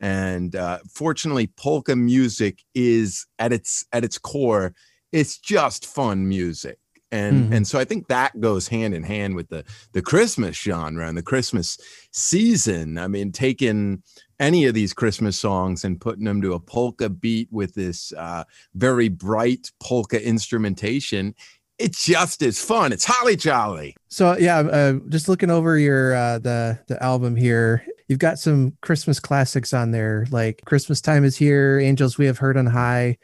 [0.00, 4.74] and uh, fortunately, polka music is at its at its core.
[5.12, 6.78] It's just fun music,
[7.16, 7.56] and Mhm.
[7.56, 11.16] and so I think that goes hand in hand with the the Christmas genre and
[11.16, 11.78] the Christmas
[12.12, 12.98] season.
[12.98, 14.02] I mean, taking
[14.38, 18.44] any of these Christmas songs and putting them to a polka beat with this uh,
[18.74, 21.34] very bright polka instrumentation.
[21.78, 22.90] it's just as fun.
[22.90, 23.94] It's holly jolly.
[24.08, 28.72] So yeah, uh, just looking over your uh, the the album here, you've got some
[28.80, 33.18] Christmas classics on there, like "Christmas Time Is Here," "Angels We Have Heard on High,"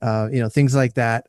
[0.00, 1.26] uh, you know, things like that.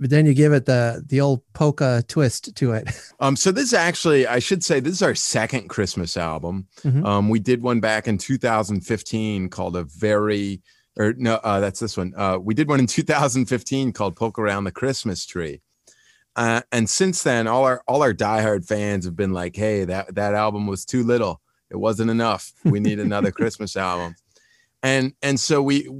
[0.00, 2.88] But then you give it the the old polka twist to it.
[3.22, 6.66] Um, so this is actually, I should say, this is our second Christmas album.
[6.82, 7.04] Mhm.
[7.04, 10.62] Um, we did one back in 2015 called a very,
[10.96, 12.14] or no, uh, that's this one.
[12.16, 15.60] Uh, we did one in 2015 called "Poke Around the Christmas Tree,"
[16.34, 20.14] uh, and since then, all our all our diehard fans have been like, "Hey, that
[20.14, 21.42] that album was too little.
[21.70, 22.54] It wasn't enough.
[22.64, 24.14] We need another Christmas album."
[24.82, 25.90] And and so we,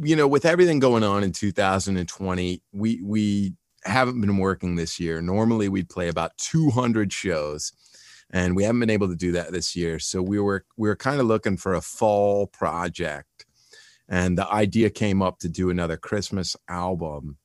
[0.00, 5.20] you know, with everything going on in 2020, we we haven't been working this year.
[5.20, 7.72] Normally, we'd play about 200 shows,
[8.30, 9.98] and we haven't been able to do that this year.
[9.98, 13.46] So we were we were kind of looking for a fall project,
[14.08, 17.38] and the idea came up to do another Christmas album.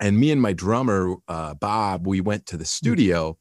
[0.00, 3.36] And me and my drummer uh, Bob, we went to the studio,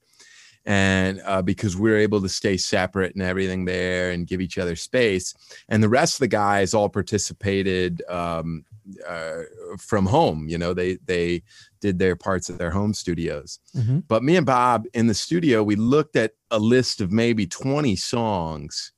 [0.68, 4.58] and uh, because we were able to stay separate and everything there, and give each
[4.58, 5.34] other space,
[5.70, 8.66] and the rest of the guys all participated um,
[9.08, 9.44] uh,
[9.80, 10.48] from home.
[10.50, 11.42] You know, they they
[11.80, 13.60] did their parts at their home studios.
[13.76, 14.04] Mhm.
[14.08, 17.96] But me and Bob in the studio, we looked at a list of maybe 20
[17.96, 18.92] songs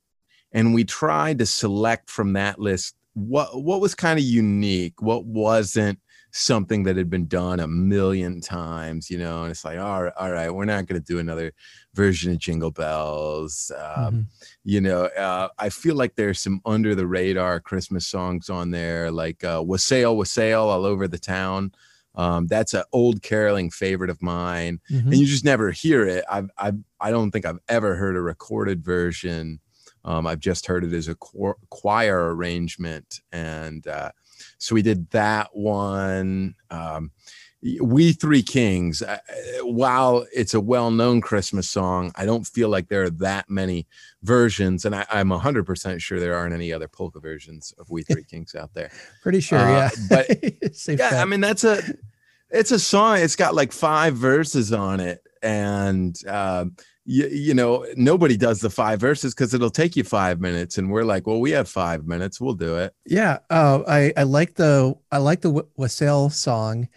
[0.51, 5.25] and we tried to select from that list what what was kind of unique, what
[5.25, 5.99] wasn't
[6.31, 10.13] something that had been done a million times, you know, and it's like, all right,
[10.17, 11.51] all right, we're not going to do another
[11.93, 13.71] version of Jingle Bells.
[13.75, 14.21] Um, mm-hmm.
[14.63, 19.11] You know, uh, I feel like there's some under the radar Christmas songs on there,
[19.11, 21.71] like uh, "Wassail, Wassail" all over the town.
[22.15, 25.07] Um, that's an old caroling favorite of mine, mm-hmm.
[25.07, 26.25] and you just never hear it.
[26.29, 29.59] I've, I've, I don't think I've ever heard a recorded version.
[30.05, 34.11] Um, I've just heard it as a choir arrangement, and uh,
[34.57, 36.55] so we did that one.
[36.69, 37.11] Um,
[37.81, 39.19] we Three Kings, uh,
[39.63, 43.85] while it's a well known Christmas song, I don't feel like there are that many
[44.23, 44.85] versions.
[44.85, 48.55] And I, am 100% sure there aren't any other polka versions of We Three Kings
[48.55, 48.91] out there.
[49.21, 49.89] Pretty sure, uh, yeah.
[50.09, 50.29] But
[50.87, 51.21] yeah.
[51.21, 51.81] I mean, that's a.
[52.51, 53.19] It's a song.
[53.19, 56.65] It's got like five verses on it, and uh,
[57.09, 60.91] you, you know nobody does the five verses because it'll take you five minutes and
[60.91, 62.93] we're like well we have five minutes we'll do it.
[63.05, 66.87] Yeah uh, i i like the i like the wassail song.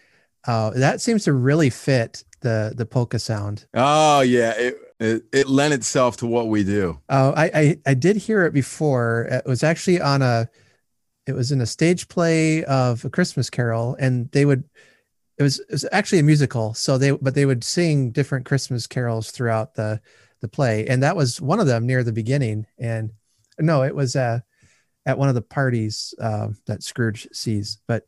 [0.46, 3.64] Uh, that seems to really fit the the polka sound.
[3.72, 7.00] Oh yeah it it, it lent itself to what we do.
[7.08, 9.28] Uh, I, I i did hear it before.
[9.30, 10.48] It was actually on a
[11.26, 14.64] it was in a stage play of a christmas carol and they would
[15.38, 18.86] it was it was actually a musical so they but they would sing different christmas
[18.86, 20.00] carols throughout the
[20.40, 23.10] the play and that was one of them near the beginning and
[23.58, 24.40] no it was uh
[25.06, 28.06] at one of the parties uh, that scrooge sees but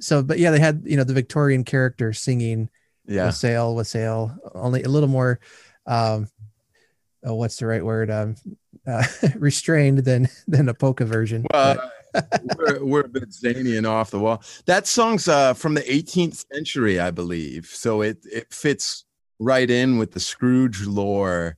[0.00, 2.68] so but yeah they had you know the victorian character singing
[3.06, 3.24] yeah.
[3.26, 5.40] Wassail wassail only a little more
[5.86, 6.28] um
[7.24, 8.10] oh, what's the right word?
[8.10, 8.36] Um
[8.86, 9.04] uh,
[9.36, 11.92] restrained than than a polka version well but,
[12.56, 14.42] we're, we're, a bit zany and off the wall.
[14.66, 17.66] That song's uh, from the 18th century, I believe.
[17.66, 19.04] So it it fits
[19.38, 21.56] right in with the Scrooge lore.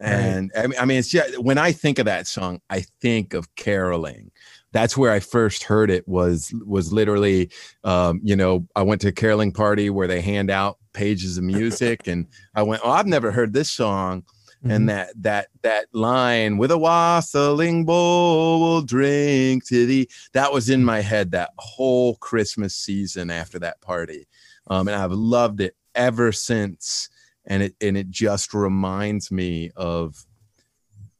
[0.00, 0.64] And right.
[0.64, 3.54] I, mean, I mean, it's just when I think of that song, I think of
[3.54, 4.32] caroling.
[4.72, 6.08] That's where I first heard it.
[6.08, 7.50] Was was literally,
[7.84, 11.44] um, you know, I went to a caroling party where they hand out pages of
[11.44, 14.24] music, and I went, "Oh, I've never heard this song."
[14.62, 14.70] Mm-hmm.
[14.70, 20.70] and that that that line with a wassailing bowl will drink to thee that was
[20.70, 24.28] in my head that whole christmas season after that party.
[24.68, 27.08] Um, and i've loved it ever since.
[27.44, 30.24] And it and it just reminds me of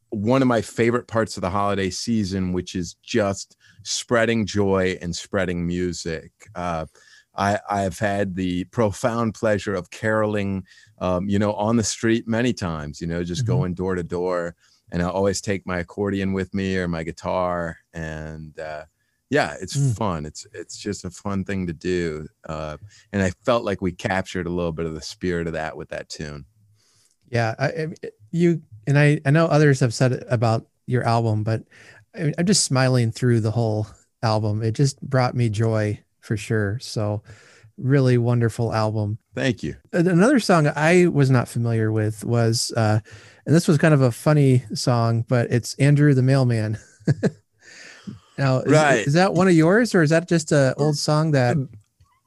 [0.09, 5.15] one of my favorite parts of the holiday season which is just spreading joy and
[5.15, 6.31] spreading music.
[6.55, 6.85] Uh,
[7.35, 10.65] I, I've had the profound pleasure of caroling,
[10.99, 13.53] um, you know, on the street many times, you know, just mm-hmm.
[13.53, 14.55] going door to door.
[14.91, 17.77] And I always take my accordion with me or my guitar.
[17.93, 18.85] And uh,
[19.29, 19.97] yeah, it's mm.
[19.97, 20.25] fun.
[20.27, 22.27] It's it's just a fun thing to do.
[22.47, 22.77] Uh,
[23.11, 25.89] and I felt like we captured a little bit of the spirit of that with
[25.89, 26.45] that tune.
[27.29, 27.87] Yeah, I,
[28.29, 29.19] you and I.
[29.25, 31.63] I know others have said about your album, but
[32.13, 33.87] I'm just smiling through the whole
[34.21, 34.61] album.
[34.61, 36.79] It just brought me joy for sure.
[36.79, 37.21] So,
[37.77, 39.17] really wonderful album.
[39.35, 39.75] Thank you.
[39.91, 42.99] Another song I was not familiar with was, uh,
[43.45, 46.77] and this was kind of a funny song, but it's Andrew the Mailman.
[48.37, 49.07] now, is, right.
[49.07, 51.57] is that one of yours, or is that just an old song that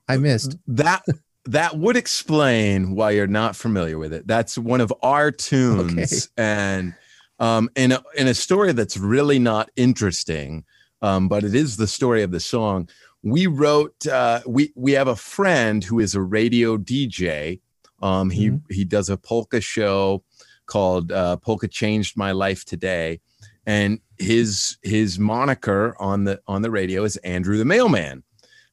[0.09, 0.57] I missed?
[0.67, 1.05] That
[1.47, 4.27] that would explain why you're not familiar with it.
[4.27, 6.43] That's one of our tunes, okay.
[6.43, 6.95] and
[7.39, 10.65] um, in a, in a story that's really not interesting,
[11.03, 12.89] um, but it is the story of the song
[13.27, 17.61] we wrote uh, we we have a friend who is a radio DJ.
[18.01, 18.73] Um, he mm-hmm.
[18.73, 20.23] he does a polka show
[20.67, 23.21] called uh, Polka Changed My Life Today,
[23.67, 28.23] and his his moniker on the on the radio is Andrew the Mailman.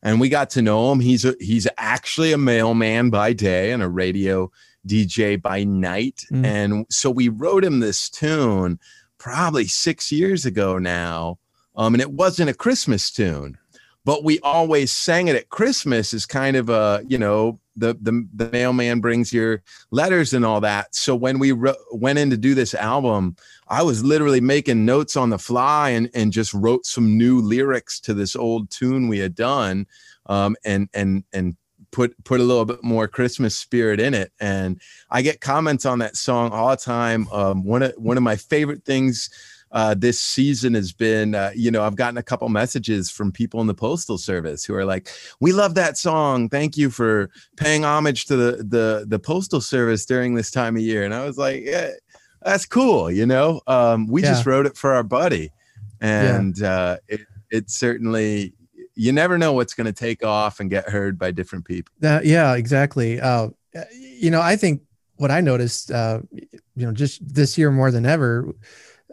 [0.03, 0.99] And we got to know him.
[0.99, 4.51] He's a he's actually a mailman by day and a radio
[4.87, 6.25] DJ by night.
[6.31, 6.45] Mm-hmm.
[6.45, 8.79] And so we wrote him this tune
[9.17, 11.39] probably six years ago now.
[11.75, 13.57] Um, and it wasn't a Christmas tune
[14.05, 18.27] but we always sang it at Christmas as kind of a, you know, the the,
[18.33, 20.93] the mailman brings your letters and all that.
[20.93, 23.35] So when we re- went in to do this album,
[23.67, 27.99] I was literally making notes on the fly and and just wrote some new lyrics
[28.01, 29.87] to this old tune we had done,
[30.27, 31.55] um, and and and
[31.91, 34.31] put put a little bit more Christmas spirit in it.
[34.39, 37.27] And I get comments on that song all the time.
[37.31, 39.29] Um, one of one of my favorite things
[39.73, 43.59] uh, this season has been, uh, you know, I've gotten a couple messages from people
[43.59, 45.09] in the postal service who are like,
[45.39, 46.47] "We love that song.
[46.47, 50.83] Thank you for paying homage to the the the postal service during this time of
[50.83, 51.89] year." And I was like, "Yeah,
[52.43, 54.29] that's cool." You know, um, we yeah.
[54.29, 55.51] just wrote it for our buddy,
[55.99, 56.71] and yeah.
[56.71, 58.53] uh, it it certainly
[58.95, 61.91] you never know what's going to take off and get heard by different people.
[61.99, 63.19] Yeah, exactly.
[63.19, 63.49] Uh,
[63.91, 64.83] you know, I think
[65.15, 68.53] what I noticed, uh, you know, just this year more than ever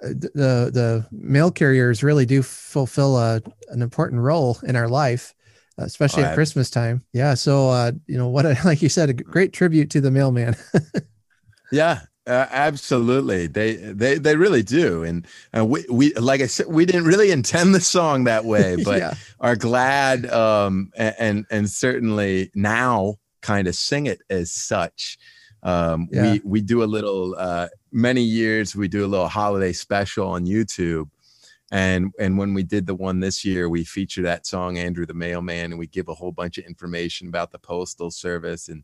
[0.03, 5.35] the the mail carriers really do fulfill a, an important role in our life.
[5.79, 7.03] especially Oh, at I- Christmas time.
[7.13, 7.35] Yeah.
[7.35, 10.57] So, uh, you know, what, a, like you said, a great tribute to the mailman.
[11.73, 13.47] Yeah, uh, absolutely.
[13.47, 15.25] They they they really do, and
[15.57, 18.99] uh, we we like I said, we didn't really intend the song that way, but
[18.99, 19.15] yeah.
[19.39, 25.17] are glad um, a- and and certainly now kind of sing it as such.
[25.63, 26.33] Um, Yeah.
[26.33, 30.47] We we do a little uh, many years we do a little holiday special on
[30.47, 31.09] YouTube.
[31.73, 35.15] And and when we did the one this year, we feature that song Andrew the
[35.15, 38.83] Mailman, and we give a whole bunch of information about the postal service and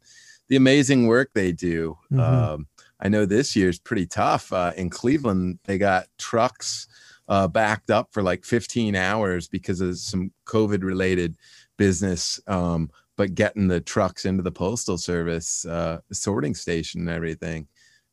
[0.49, 1.99] the amazing work they do.
[2.13, 2.21] Mhm.
[2.21, 2.67] Um,
[3.01, 4.53] I know this year is pretty tough.
[4.53, 6.87] Uh, in Cleveland, they got trucks
[7.29, 11.37] uh, backed up for like 15 hours because of some COVID related
[11.77, 12.41] business.
[12.47, 17.67] Um, but getting the trucks into the postal service uh, sorting station and everything.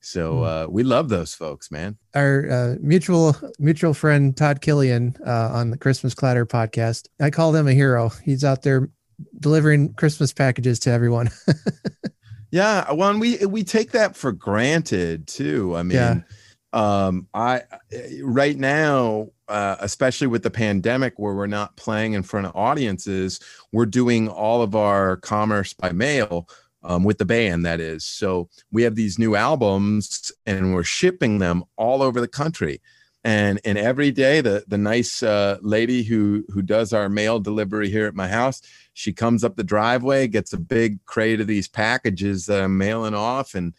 [0.06, 0.44] So Hmm.
[0.44, 1.98] uh, we love those folks, man.
[2.14, 7.08] Our uh, mutual mutual friend Todd Killian uh, on the Christmas Clatter podcast.
[7.22, 8.10] I call him a hero.
[8.24, 8.90] He's out there
[9.40, 11.30] delivering Christmas packages to everyone.
[12.52, 15.76] Yeah, well, and we we take that for granted too.
[15.76, 16.20] I mean, Yeah.
[16.72, 17.64] um, I
[18.22, 23.40] right now, uh, especially with the pandemic, where we're not playing in front of audiences,
[23.72, 26.48] we're doing all of our commerce by mail
[26.84, 27.66] um, with the band.
[27.66, 32.28] That is, so we have these new albums, and we're shipping them all over the
[32.28, 32.82] country.
[33.24, 37.90] And and every day, the the nice uh, lady who who does our mail delivery
[37.90, 38.62] here at my house,
[38.94, 43.14] she comes up the driveway, gets a big crate of these packages that I'm mailing
[43.14, 43.74] off, and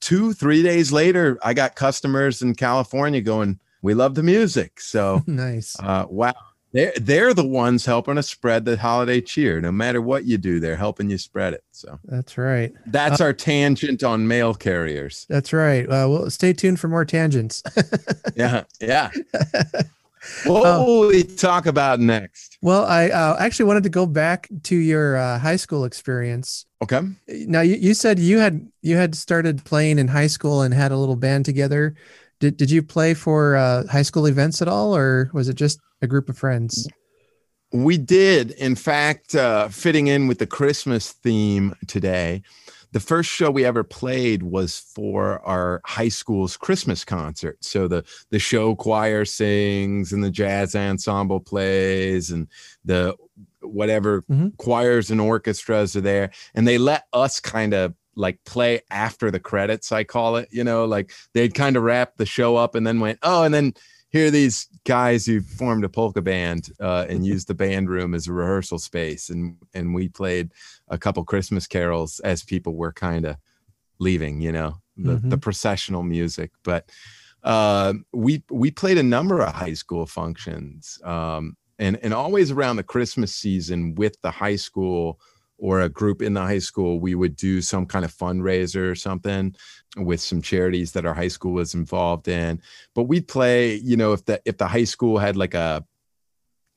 [0.00, 5.22] two three days later, I got customers in California going, "We love the music." So
[5.26, 5.78] nice.
[5.78, 6.34] uh, wow.
[6.72, 9.60] They're, they're the ones helping us spread the holiday cheer.
[9.60, 11.64] No matter what you do, they're helping you spread it.
[11.72, 12.72] So That's right.
[12.86, 15.24] that's our tangent on mail carriers.
[15.30, 15.84] That's right.
[15.86, 17.62] Uh, well, stay tuned for more tangents.
[18.36, 19.10] Yeah, yeah.
[20.44, 22.58] What Um, will we talk about next?
[22.60, 26.66] well, I uh, actually wanted to go back to your uh, high school experience.
[26.82, 27.00] Okay.
[27.28, 30.92] Now, you, you said you had you had started playing in high school and had
[30.92, 31.94] a little band together.
[32.40, 35.80] Did did you play for uh, high school events at all, or was it just
[36.02, 36.88] a group of friends?
[37.72, 42.42] We did, in fact, uh, fitting in with the Christmas theme today.
[42.92, 47.58] The first show we ever played was for our high school's Christmas concert.
[47.60, 52.46] So the the show choir sings and the jazz ensemble plays and
[52.84, 53.14] the
[53.60, 54.56] whatever Mhm.
[54.56, 59.40] choirs and orchestras are there, and they let us kind of like play after the
[59.40, 59.92] credits.
[59.92, 63.00] I call it, you know, like they'd kind of wrap the show up and then
[63.00, 63.74] went, oh, and then
[64.10, 68.14] here are these guys who formed a polka band uh, and used the band room
[68.14, 70.50] as a rehearsal space and and we played
[70.88, 73.36] a couple christmas carols as people were kind of
[73.98, 75.30] leaving you know the, Mhm.
[75.30, 76.90] the processional music but
[77.44, 82.76] uh, we we played a number of high school functions um, and and always around
[82.76, 85.20] the christmas season with the high school
[85.58, 88.94] or a group in the high school we would do some kind of fundraiser or
[88.94, 89.54] something
[89.96, 92.60] with some charities that our high school was involved in.
[92.94, 95.84] But we'd play you know if the if the high school had like a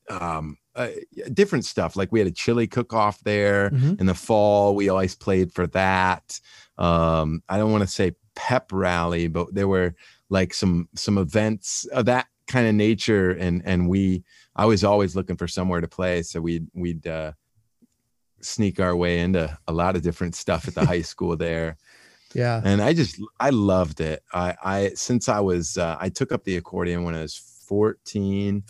[0.09, 0.87] um uh,
[1.33, 1.97] different stuff.
[1.97, 3.99] Like we had a chili cook off there Mhm.
[3.99, 4.73] in the fall.
[4.73, 6.39] We always played for that.
[6.77, 9.93] Um i don't want to say pep rally but there were
[10.29, 13.31] like some some events of that kind of nature.
[13.31, 14.23] And and we
[14.55, 16.23] i was always looking for somewhere to play.
[16.23, 17.33] So we'd we'd uh
[18.45, 21.77] sneak our way into a lot of different stuff at the high school there
[22.33, 22.61] Yeah.
[22.63, 24.23] and I just I loved it.
[24.33, 27.35] I I since I was uh, I took up the accordion when I was
[27.67, 28.63] 14,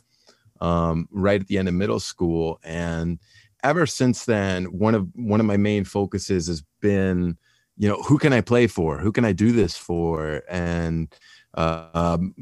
[0.59, 3.19] um, right at the end of middle school, and
[3.63, 7.37] ever since then, one of one of my main focuses has been,
[7.77, 8.97] you know, who can I play for?
[8.99, 10.43] Who can I do this for?
[10.49, 11.13] And
[11.53, 12.33] um,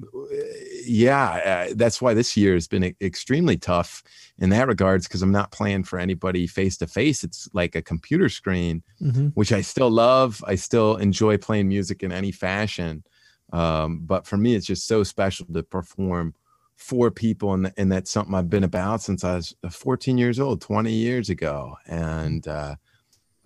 [0.86, 4.04] yeah, uh, that's why this year has been e- extremely tough
[4.38, 7.24] in that regards because I'm not playing for anybody face to face.
[7.24, 9.32] It's like a computer screen Mhm.
[9.36, 10.44] which I still love.
[10.48, 13.04] I still enjoy playing music in any fashion.
[13.52, 16.36] Um, but for me, it's just so special to perform
[16.76, 17.54] for people.
[17.54, 21.30] And, and that's something I've been about since I was 14 years old, 20 years
[21.30, 21.76] ago.
[21.88, 22.76] And uh,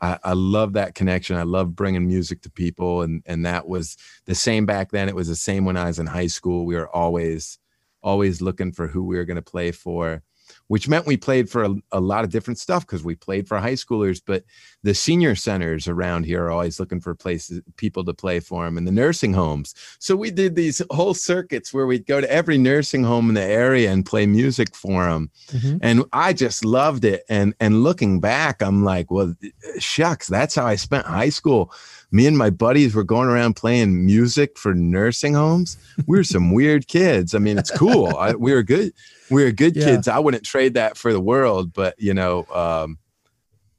[0.03, 1.37] I, I love that connection.
[1.37, 3.03] I love bringing music to people.
[3.03, 3.95] And, and that was
[4.25, 5.07] the same back then.
[5.07, 6.65] It was the same when I was in high school.
[6.65, 7.57] We were always,
[8.01, 10.21] always looking for who we were going to play for
[10.67, 13.57] which meant we played for a, a lot of different stuff because we played for
[13.59, 14.43] high schoolers but
[14.83, 18.77] the senior centers around here are always looking for places people to play for them
[18.77, 19.73] and the nursing homes.
[19.99, 23.41] So we did these whole circuits where we'd go to every nursing home in the
[23.41, 25.79] area and play music for them Mhm.
[25.81, 29.33] and i just loved it and and looking back i'm like well
[29.79, 31.71] shucks that's how i spent high school
[32.13, 35.77] me and my buddies were going around playing music for nursing homes.
[36.05, 37.33] We were some weird kids.
[37.33, 38.15] I mean, it's cool.
[38.15, 38.93] I, we were good.
[39.31, 39.85] We were good Yeah.
[39.85, 40.07] kids.
[40.07, 41.73] I wouldn't trade that for the world.
[41.73, 42.99] But you know, um,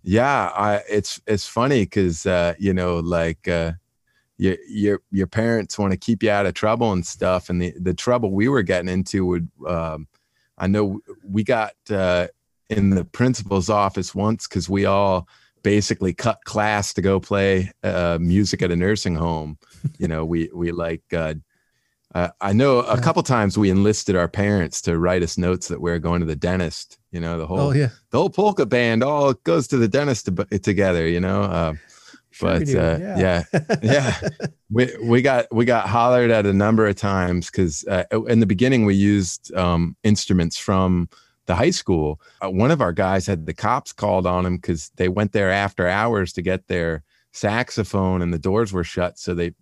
[0.02, 3.72] yeah, I it's it's funny because uh, you know, like uh,
[4.36, 7.72] your your your parents want to keep you out of trouble and stuff, and the
[7.80, 9.48] the trouble we were getting into would.
[9.66, 10.08] Um,
[10.58, 12.26] I know we got uh,
[12.68, 15.28] in the principal's office once because we all
[15.64, 19.58] basically cut class to go play uh, music at a nursing home.
[19.98, 21.02] You know, we we like.
[21.12, 21.34] Uh,
[22.14, 23.02] uh, I know a Yeah.
[23.02, 26.26] couple times we enlisted our parents to write us notes that we are going to
[26.26, 26.98] the dentist.
[27.10, 27.90] You know, the whole Oh yeah.
[28.10, 31.06] the whole polka band all goes to the dentist to, together.
[31.08, 31.74] You know, uh,
[32.30, 33.42] Sure but uh, yeah,
[33.82, 34.14] yeah.
[34.70, 38.46] we we got we got hollered at a number of times because uh, in the
[38.46, 41.08] beginning we used um, instruments from
[41.46, 42.20] the high school.
[42.40, 45.50] Uh, one of our guys had the cops called on him because they went there
[45.50, 49.18] after hours to get their saxophone and the doors were shut.
[49.18, 49.52] So they,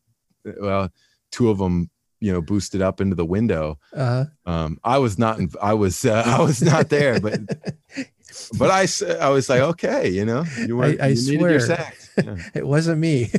[0.60, 0.90] well,
[1.30, 3.78] two of them, you know, boosted up into the window.
[3.96, 7.40] Uh, Um, I was not, in, I was, uh, I was not there, but
[8.58, 8.86] but I,
[9.20, 11.92] I was like, okay, you know, you were, I you needed your swear.
[12.22, 12.36] Yeah.
[12.54, 13.30] it wasn't me.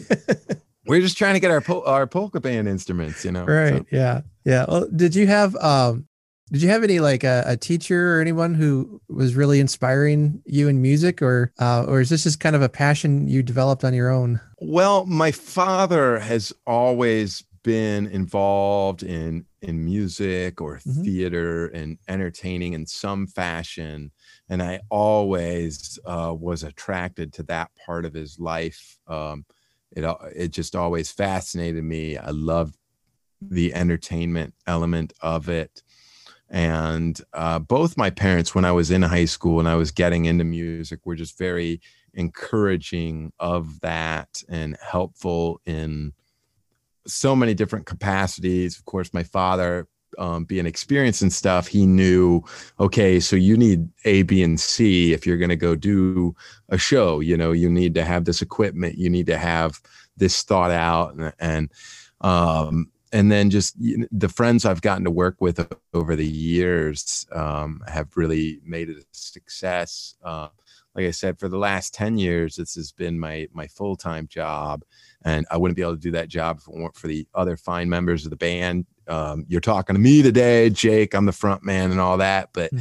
[0.86, 3.46] We're just trying to get our pol- our polka band instruments, you know.
[3.46, 3.78] right.
[3.78, 4.22] So- Yeah.
[4.44, 4.66] Yeah.
[4.68, 6.08] Well, did you have um
[6.52, 10.68] did you have any like a, a teacher or anyone who was really inspiring you
[10.68, 13.94] in music or uh, or is this just kind of a passion you developed on
[13.94, 14.40] your own?
[14.60, 21.06] Well, my father has always been involved in in music or Mhm.
[21.06, 24.12] theater and entertaining in some fashion,
[24.50, 28.98] and I always uh, was attracted to that part of his life.
[29.08, 29.46] Um,
[29.96, 30.04] it
[30.36, 32.18] it just always fascinated me.
[32.18, 32.76] I loved
[33.42, 35.83] the entertainment element of it.
[36.54, 40.26] And uh, both my parents, when I was in high school and I was getting
[40.26, 41.82] into music, were just very
[42.14, 46.14] encouraging of that and helpful in
[47.08, 48.78] so many different capacities.
[48.78, 49.88] Of course, my father,
[50.20, 52.44] um, being experienced and stuff, he knew,
[52.80, 56.36] okay, so you need A, B, and C if you're going to go do
[56.70, 57.20] a show.
[57.20, 59.82] You know, you need to have this equipment, you need to have
[60.18, 61.72] this thought out, and, and
[62.22, 67.82] um, and then just the friends I've gotten to work with over the years um,
[67.88, 70.16] have really made it a success.
[70.24, 70.50] Uh,
[70.96, 74.28] like I said, for the last ten years, this has been my my full time
[74.28, 74.84] job,
[75.24, 77.56] and I wouldn't be able to do that job if it weren't for the other
[77.56, 78.86] fine members of the band.
[79.08, 81.14] Um, you're talking to me today, Jake.
[81.14, 82.72] I'm the front man and all that, but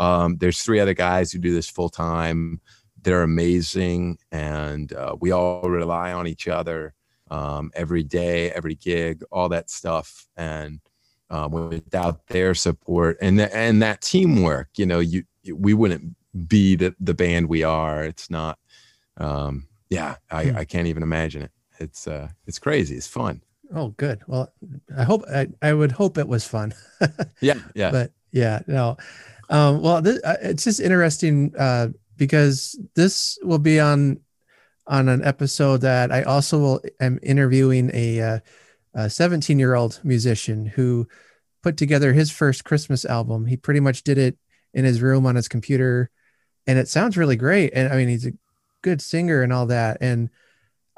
[0.00, 2.60] um, there's three other guys who do this full time.
[3.02, 6.94] They're amazing, and uh, we all rely on each other
[7.32, 10.28] um, every day, every gig, all that stuff.
[10.36, 10.80] And
[11.30, 15.24] um, without their support and th- and that teamwork, you know, you
[15.54, 16.14] we wouldn't
[16.48, 18.04] be the the band we are.
[18.04, 18.58] It's not.
[19.16, 20.56] Um, yeah, I, Hmm.
[20.58, 21.52] I can't even imagine it.
[21.80, 22.96] It's uh, it's crazy.
[22.96, 23.42] It's fun.
[23.74, 24.20] Oh, good.
[24.26, 24.52] Well,
[24.96, 26.74] I hope I, I would hope it was fun.
[27.40, 27.90] Yeah, yeah.
[27.90, 28.96] but yeah, no.
[29.50, 34.20] Um, well, this, uh, it's just interesting uh, because this will be on
[34.92, 38.40] on an episode that I also will, am interviewing a
[38.94, 41.08] uh, 17 year old musician who
[41.62, 43.46] put together his first Christmas album.
[43.46, 44.36] He pretty much did it
[44.74, 46.10] in his room on his computer,
[46.66, 47.72] and it sounds really great.
[47.74, 48.34] And I mean, he's a
[48.82, 49.96] good singer and all that.
[50.02, 50.28] And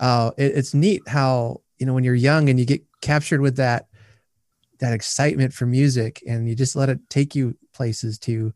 [0.01, 3.57] uh, it, it's neat how you know when you're young and you get captured with
[3.57, 3.87] that
[4.81, 8.53] that excitement for music and you just let it take you places to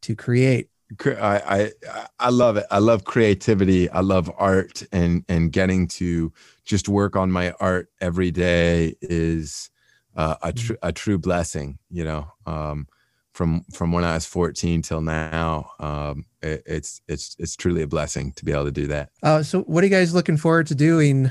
[0.00, 2.66] to create Cre- I, I I love it.
[2.70, 3.90] I love creativity.
[3.90, 6.32] I love art and and getting to
[6.64, 9.70] just work on my art every day is
[10.16, 11.78] uh, a true a true blessing.
[11.90, 12.88] You know, um,
[13.32, 17.86] from from when I was 14 till now, um, it, it's it's it's truly a
[17.86, 19.10] blessing to be able to do that.
[19.22, 21.30] uh, so what are you guys looking forward to doing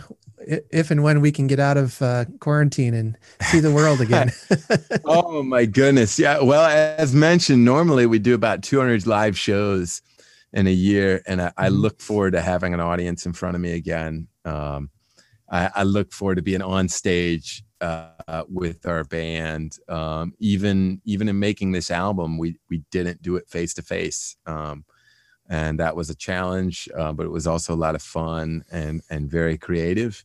[0.72, 4.32] if and when we can get out of uh, quarantine and see the world again
[5.06, 6.18] oh my goodness.
[6.20, 6.42] Yeah.
[6.42, 6.66] Well,
[7.00, 10.02] as mentioned, normally we do about 200 live shows
[10.54, 11.80] in a year, and I, I Mhm.
[11.82, 14.28] look forward to having an audience in front of me again.
[14.46, 14.90] Um,
[15.50, 19.78] I, I look forward to being on stage uh, with our band.
[19.88, 24.36] Um, even even in making this album, we we didn't do it face to face,
[25.50, 29.02] and that was a challenge, uh, but it was also a lot of fun and
[29.10, 30.24] and very creative.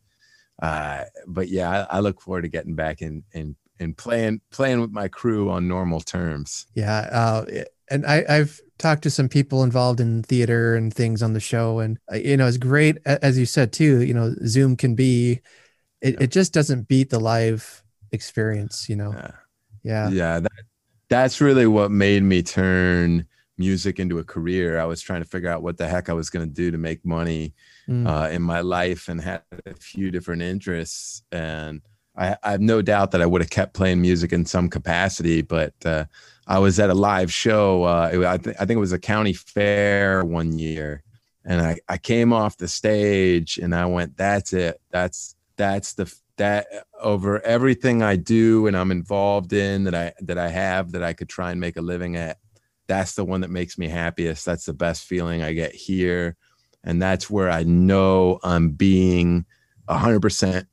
[0.62, 4.80] Uh, but yeah, I, I look forward to getting back in and and playing playing
[4.80, 6.66] with my crew on normal terms.
[6.74, 7.44] yeah uh,
[7.90, 11.80] and I, i've talked to some people involved in theater and things on the show
[11.80, 15.40] and uh, you know it's great as you said too you know zoom can be
[16.00, 17.82] it, it just doesn't beat the live
[18.12, 19.30] experience you know Uh,
[19.82, 20.52] yeah yeah, that,
[21.08, 23.26] that's really what made me turn
[23.58, 24.78] music into a career.
[24.80, 26.78] I was trying to figure out what the heck I was going to do to
[26.78, 27.52] make money
[27.89, 28.07] Mm.
[28.07, 31.24] uh, in my life and had a few different interests.
[31.33, 31.83] And
[32.16, 35.43] I, I have no doubt that I would have kept playing music in some capacity,
[35.43, 36.05] but uh,
[36.47, 37.83] I was at a live show.
[37.83, 41.03] Uh, it, I, th- I think it was a county fair one year.
[41.45, 44.80] And I, I came off the stage and I went, that's it.
[44.91, 46.68] That's, that's the, that
[47.01, 51.14] over everything I do and I'm involved in that I, that I have that I
[51.14, 52.39] could try and make a living at.
[52.87, 54.45] That's the one that makes me happiest.
[54.45, 56.37] That's the best feeling I get here
[56.85, 59.45] and that's where I know I'm being
[59.89, 60.66] 100%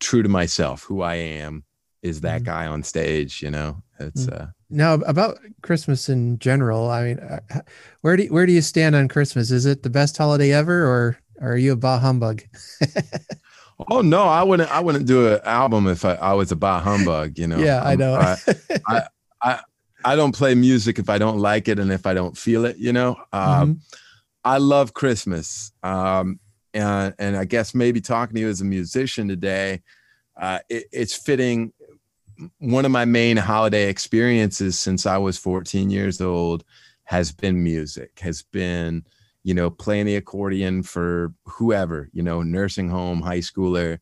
[0.00, 0.82] true to myself.
[0.84, 1.64] Who I am
[2.02, 2.46] is that Mhm.
[2.46, 3.42] guy on stage.
[3.42, 4.40] You know, it's Mm.
[4.40, 7.40] uh, Now about Christmas in general, I mean, uh,
[8.02, 9.50] where do you, where do you stand on Christmas?
[9.50, 12.42] Is it the best holiday ever, or are you a bah humbug?
[13.90, 14.70] oh no, I wouldn't.
[14.70, 17.38] I wouldn't do an album if I, I was a bah humbug.
[17.38, 17.58] You know.
[17.58, 18.36] yeah, I know.
[19.42, 19.60] I,
[20.04, 22.76] I don't play music if I don't like it and if I don't feel it.
[22.78, 23.16] You know.
[23.32, 23.80] Um, Mhm.
[24.46, 25.72] I love Christmas.
[25.82, 26.38] Um,
[26.72, 29.82] and, and I guess maybe talking to you as a musician today,
[30.40, 31.72] uh, it, it's fitting.
[32.58, 36.62] One of my main holiday experiences since I was 14 years old
[37.04, 39.04] has been music, has been,
[39.42, 43.98] you know, playing the accordion for whoever, you know, nursing home, high schooler,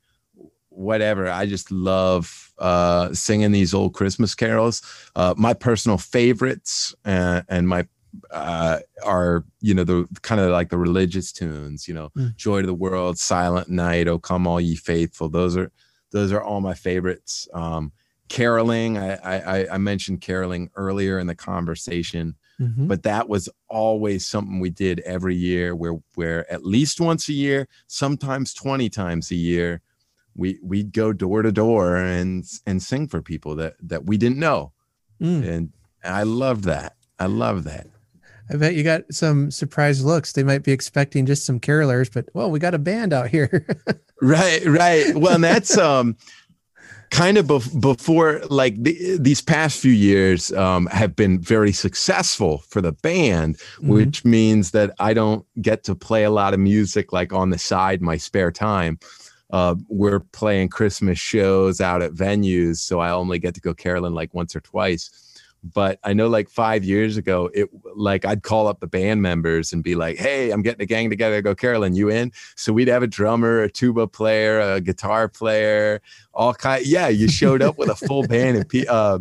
[0.68, 1.26] whatever.
[1.26, 4.82] I just love uh, singing these old Christmas carols.
[5.16, 7.86] Uh, my personal favorites uh, and my
[8.31, 12.37] uh, are you know the kind of like the religious tunes you know Mm.
[12.37, 15.71] joy to the world silent night oh come all ye faithful those are
[16.12, 17.93] those are all my favorites um
[18.29, 22.87] caroling i i i mentioned caroling earlier in the conversation Mhm.
[22.87, 27.33] but that was always something we did every year where where at least once a
[27.33, 29.81] year sometimes 20 times a year
[30.37, 34.39] we we'd go door to door and and sing for people that that we didn't
[34.39, 34.73] know
[35.21, 35.49] Mm.
[35.49, 35.73] and
[36.05, 37.87] i love that i love that
[38.51, 40.32] I bet you got some surprised looks.
[40.32, 43.66] They might be expecting just some carolers, but well, we got a band out here.
[44.22, 46.16] right right well and that's um
[47.11, 52.59] kind of bef- before like the, these past few years um have been very successful
[52.68, 53.88] for the band Mhm.
[53.88, 57.59] which means that i don't get to play a lot of music like on the
[57.59, 58.99] side my spare time
[59.51, 64.14] uh, we're playing christmas shows out at venues so i only get to go caroling
[64.14, 65.11] like once or twice
[65.73, 69.73] but i know like five years ago it like i'd call up the band members
[69.73, 71.37] and be like hey i'm getting a gang together.
[71.37, 72.33] To go Carolyn, you in?
[72.57, 76.03] So we'd have a drummer a tuba player a guitar player
[76.35, 79.21] all kind yeah you showed up with a full band and pe- uh,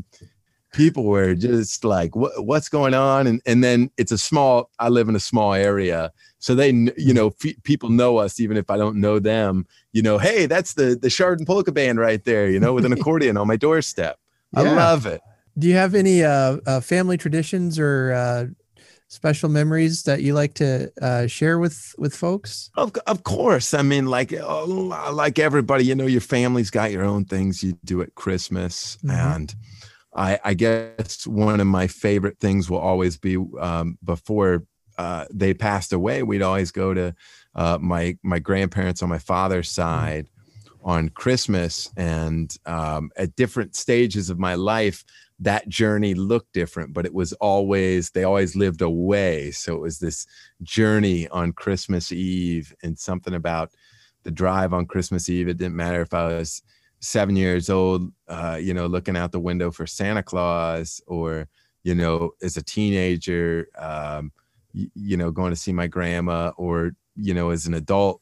[0.74, 3.28] people were just like what, what's going on?
[3.28, 7.14] And and then it's a small i live in a small area so they you
[7.14, 10.74] know f- people know us even if i don't know them you know hey that's
[10.74, 14.20] the the Chardon polka band right there you know with an accordion on my doorstep.
[14.56, 15.22] I love it
[15.58, 18.46] Do you have any uh, uh, family traditions or uh,
[19.08, 22.72] special memories that you like to uh, share with with folks?
[22.76, 23.74] Of, of course.
[23.74, 24.66] I mean, like uh,
[25.14, 29.36] like everybody, you know, your family's got your own things you do at Christmas, Mhm.
[29.36, 29.56] and
[30.16, 34.64] I, I guess one of my favorite things will always be um, before
[34.98, 36.22] uh, they passed away.
[36.24, 37.16] We'd always go to
[37.56, 40.28] uh, my my grandparents on my father's side
[40.84, 45.04] on Christmas, and um, at different stages of my life,
[45.40, 49.52] that journey looked different, but it was always they always lived away.
[49.52, 50.26] So it was this
[50.62, 53.72] journey on Christmas Eve and something about
[54.24, 55.48] the drive on Christmas Eve.
[55.48, 56.62] It didn't matter if I was
[57.00, 61.48] seven years old, uh, you know, looking out the window for Santa Claus, or
[61.84, 64.32] you know, as a teenager, um,
[64.74, 68.22] you know, going to see my grandma, or you know, as an adult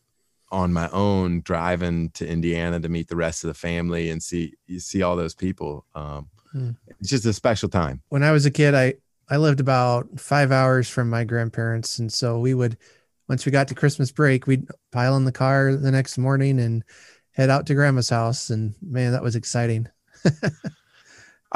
[0.51, 4.53] on my own driving to Indiana to meet the rest of the family and see
[4.77, 5.85] see all those people.
[5.95, 6.71] Um, Hmm.
[6.99, 8.01] It's just a special time.
[8.09, 8.95] When I was a kid, I
[9.29, 12.77] I lived about five hours from my grandparents, and so we would
[13.29, 16.83] once we got to Christmas break, we'd pile in the car the next morning and
[17.31, 18.49] head out to grandma's house.
[18.49, 19.87] And man, that was exciting.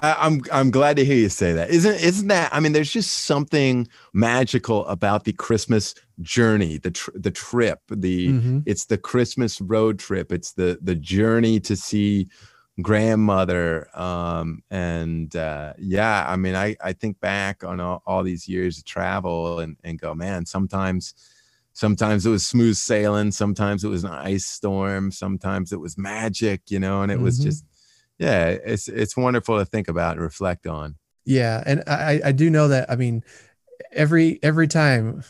[0.02, 1.70] I, I'm I'm glad to hear you say that.
[1.70, 2.54] Isn't isn't that?
[2.54, 8.28] I mean, there's just something magical about the Christmas journey, the tr- the trip, the
[8.30, 8.64] Mhm.
[8.66, 10.34] it's the Christmas road trip.
[10.34, 12.28] It's the the journey to see
[12.82, 13.88] grandmother.
[13.98, 18.78] Um, and uh, yeah, I mean, I I think back on all, all these years
[18.78, 20.46] of travel and and go, man.
[20.46, 21.14] Sometimes,
[21.74, 23.32] sometimes it was smooth sailing.
[23.32, 25.12] Sometimes it was an ice storm.
[25.12, 26.62] Sometimes it was magic.
[26.70, 27.44] You know, and it was Mhm.
[27.44, 27.66] just
[28.18, 30.96] yeah, it's it's wonderful to think about and reflect on.
[31.26, 32.90] Yeah, and I I do know that.
[32.90, 33.24] I mean,
[33.92, 35.24] every every time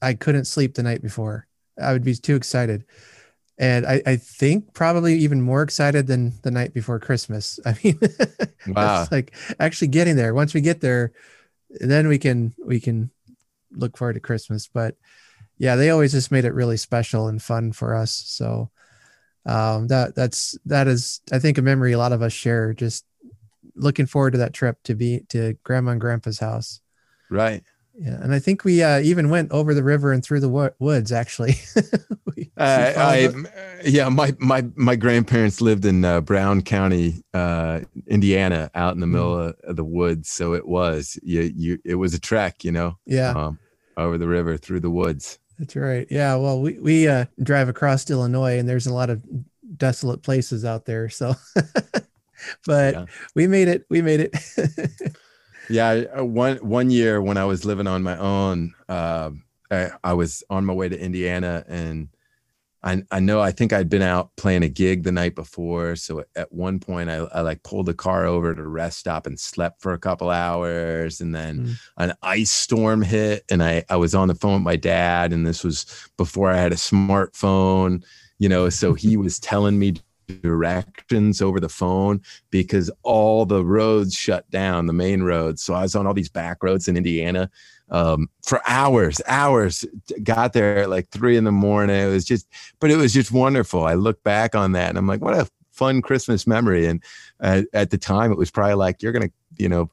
[0.00, 1.46] I couldn't sleep the night before,
[1.80, 2.84] I would be too excited,
[3.58, 7.58] and I I think probably even more excited than the night before Christmas.
[7.66, 7.98] I mean,
[8.68, 9.02] Wow.
[9.02, 10.34] it's like actually getting there.
[10.34, 11.12] Once we get there,
[11.70, 13.10] then we can we can
[13.72, 14.68] look forward to Christmas.
[14.72, 14.96] But
[15.58, 18.12] yeah, they always just made it really special and fun for us.
[18.12, 18.70] So
[19.44, 22.72] um, that that's that is I think a memory a lot of us share.
[22.74, 23.04] Just
[23.74, 26.80] looking forward to that trip to be to Grandma and Grandpa's house.
[27.30, 27.62] Right.
[28.00, 30.70] Yeah, and I think we uh, even went over the river and through the wo-
[30.78, 31.10] woods.
[31.10, 31.56] Actually,
[32.36, 33.28] we, uh, I,
[33.84, 39.08] yeah, my my my grandparents lived in uh, Brown County, uh, Indiana, out in the
[39.08, 39.54] middle mm.
[39.64, 40.30] of, the woods.
[40.30, 42.96] So it was you you it was a trek, you know.
[43.04, 43.32] Yeah.
[43.32, 43.58] Um,
[43.96, 45.40] over the river through the woods.
[45.58, 46.06] That's right.
[46.08, 46.36] Yeah.
[46.36, 49.20] Well, we we uh, drive across Illinois, and there's a lot of
[49.76, 51.08] desolate places out there.
[51.08, 51.34] So,
[52.64, 53.06] but yeah.
[53.34, 53.86] we made it.
[53.90, 54.36] We made it.
[55.68, 59.30] yeah uh, one one year when i was living on my own uh,
[59.70, 62.08] I, I, was on my way to indiana and
[62.82, 65.96] I, I know i think i'd been out playing a gig the night before.
[65.96, 69.26] So at one point i, I like pulled the car over to a rest stop
[69.26, 71.20] and slept for a couple hours.
[71.20, 71.74] And then mm.
[71.96, 75.32] an ice storm hit and I, I was on the phone with my dad.
[75.32, 78.04] And this was before i had a smartphone
[78.38, 79.94] you know so he was telling me
[80.28, 82.20] directions over the phone
[82.50, 85.62] because all the roads shut down, the main roads.
[85.62, 87.50] So I was on all these back roads in Indiana
[87.90, 89.84] um, for hours, hours.
[90.22, 91.96] Got there at like three in the morning.
[91.96, 92.46] It was just,
[92.80, 93.84] but it was just wonderful.
[93.84, 96.86] I look back on that and I'm like, what a fun Christmas memory.
[96.86, 97.02] And
[97.40, 99.90] uh, at the time, it was probably like, you're going to, you know,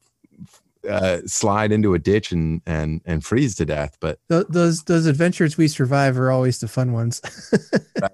[0.90, 3.98] uh, slide into a ditch and and and freeze to death.
[4.00, 7.22] But those those adventures we survive are always the fun ones.
[8.02, 8.12] right.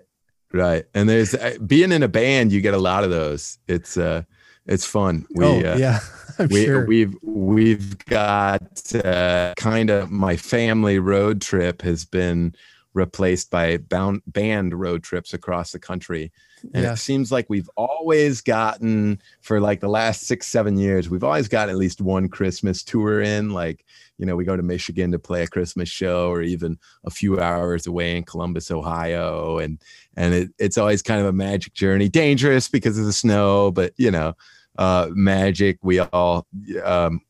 [0.53, 0.85] Right.
[0.93, 3.57] And there's uh, being in a band, you get a lot of those.
[3.67, 4.23] It's uh
[4.65, 5.25] it's fun.
[5.33, 5.99] We oh, uh, yeah.
[6.39, 6.85] I'm we sure.
[6.85, 12.55] we've we've got uh, kind of my family road trip has been
[12.93, 16.31] replaced by bound, band road trips across the country.
[16.73, 16.93] And yeah.
[16.93, 21.47] it seems like we've always gotten for like the last six, seven years, we've always
[21.47, 23.51] got at least one Christmas tour in.
[23.51, 23.85] Like,
[24.17, 27.39] you know, we go to Michigan to play a Christmas show or even a few
[27.39, 29.57] hours away in Columbus, Ohio.
[29.57, 29.81] And
[30.15, 32.09] and it, it's always kind of a magic journey.
[32.09, 34.33] Dangerous because of the snow, but you know,
[34.77, 35.79] uh magic.
[35.81, 36.47] We all
[36.83, 37.21] um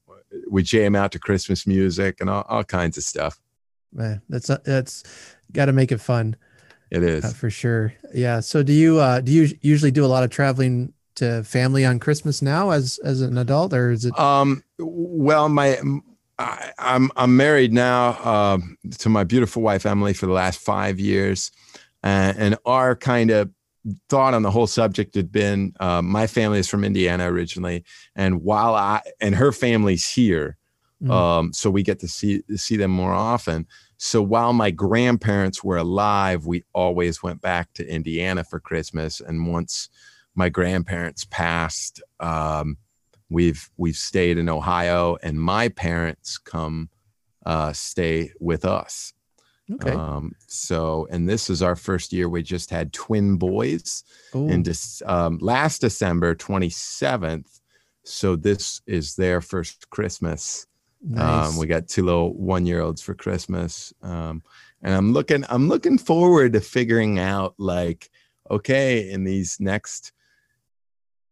[0.49, 3.39] we jam out to Christmas music and all, all kinds of stuff.
[3.93, 5.03] Man, that's that's
[5.51, 6.35] got to make it fun.
[6.91, 7.93] It is uh, for sure.
[8.13, 8.41] Yeah.
[8.41, 11.99] So do you uh, do you usually do a lot of traveling to family on
[11.99, 14.17] Christmas now as as an adult, or is it?
[14.19, 14.63] Um.
[14.77, 15.79] Well, my
[16.37, 18.57] I, am I'm, I'm married now uh,
[18.99, 21.51] to my beautiful wife Emily for the last five years,
[22.03, 23.51] uh, and our kind of
[24.09, 27.85] thought on the whole subject had been uh, my family is from Indiana originally,
[28.15, 30.57] and while I and her family's here,
[31.01, 31.09] mm.
[31.09, 33.67] um, so we get to see see them more often.
[34.03, 39.21] So while my grandparents were alive, we always went back to Indiana for Christmas.
[39.21, 39.89] And once
[40.33, 42.77] my grandparents passed, um,
[43.29, 46.89] we've we've stayed in Ohio, and my parents come
[47.45, 49.13] uh, stay with us.
[49.71, 49.91] Okay.
[49.91, 52.27] Um, so, and this is our first year.
[52.27, 54.03] We just had twin boys
[54.49, 57.61] in this um, last December 27th.
[58.03, 60.65] So this is their first Christmas
[61.01, 61.49] nice.
[61.49, 63.93] Um, we got two little one year olds for Christmas.
[64.01, 64.41] Um,
[64.81, 68.09] and I'm looking, I'm looking forward to figuring out like,
[68.49, 70.11] okay, in these next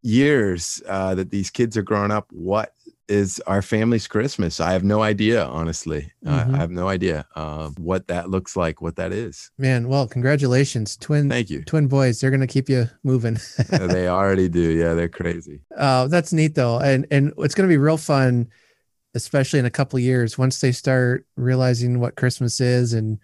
[0.01, 2.73] years uh, that these kids are growing up, what
[3.07, 4.59] is our family's Christmas?
[4.59, 6.11] I have no idea, honestly.
[6.23, 6.53] Mm-hmm.
[6.53, 9.51] I, I, have no idea uh, what that looks like, what that is.
[9.57, 11.27] Man, well, congratulations, twin.
[11.27, 12.21] Thank you, twin boys.
[12.21, 13.39] They're gonna keep you moving.
[13.69, 14.61] they already do.
[14.61, 15.61] Yeah, they're crazy.
[15.75, 18.47] Oh, that's neat though, and and it's gonna be real fun
[19.15, 23.19] especially in a couple years once they start realizing what christmas is and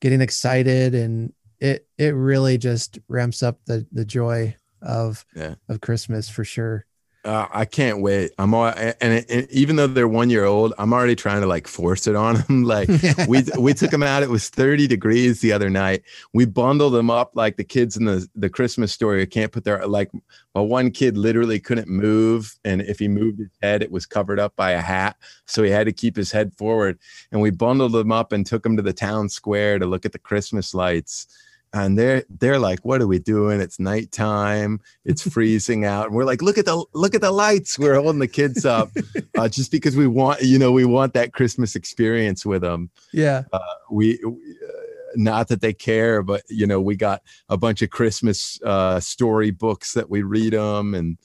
[0.00, 5.54] getting excited and it it really just ramps up the the joy of yeah.
[5.68, 6.86] of christmas for sure
[7.22, 8.32] uh, I can't wait.
[8.38, 8.96] I'm all, and,
[9.28, 12.34] and, even though they're one year old, I'm already trying to like force it on
[12.48, 12.64] them.
[12.64, 12.88] like
[13.28, 14.22] we we took them out.
[14.22, 16.02] It was 30 degrees the other night.
[16.32, 19.26] We bundled them up like the kids in the the Christmas story.
[19.26, 20.10] Can't put their like.
[20.54, 24.40] Well, one kid literally couldn't move, and if he moved his head, it was covered
[24.40, 25.16] up by a hat,
[25.46, 26.98] so he had to keep his head forward.
[27.30, 30.12] And we bundled them up and took them to the town square to look at
[30.12, 31.28] the Christmas lights
[31.72, 33.60] and they're they're like what are we doing?
[33.60, 34.80] It's nighttime.
[35.04, 36.06] It's freezing out.
[36.06, 37.78] And we're like look at the look at the lights.
[37.78, 38.90] We're holding the kids up
[39.38, 43.44] uh, just because we want you know we want that christmas experience with them yeah.
[43.52, 43.58] Uh,
[43.90, 44.80] we, we uh,
[45.16, 49.50] not that they care but you know we got a bunch of christmas uh, story
[49.50, 51.18] books that we read them and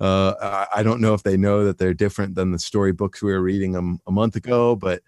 [0.00, 3.42] uh, I don't know if they know that they're different than the storybooks we were
[3.42, 5.02] reading them a month ago, but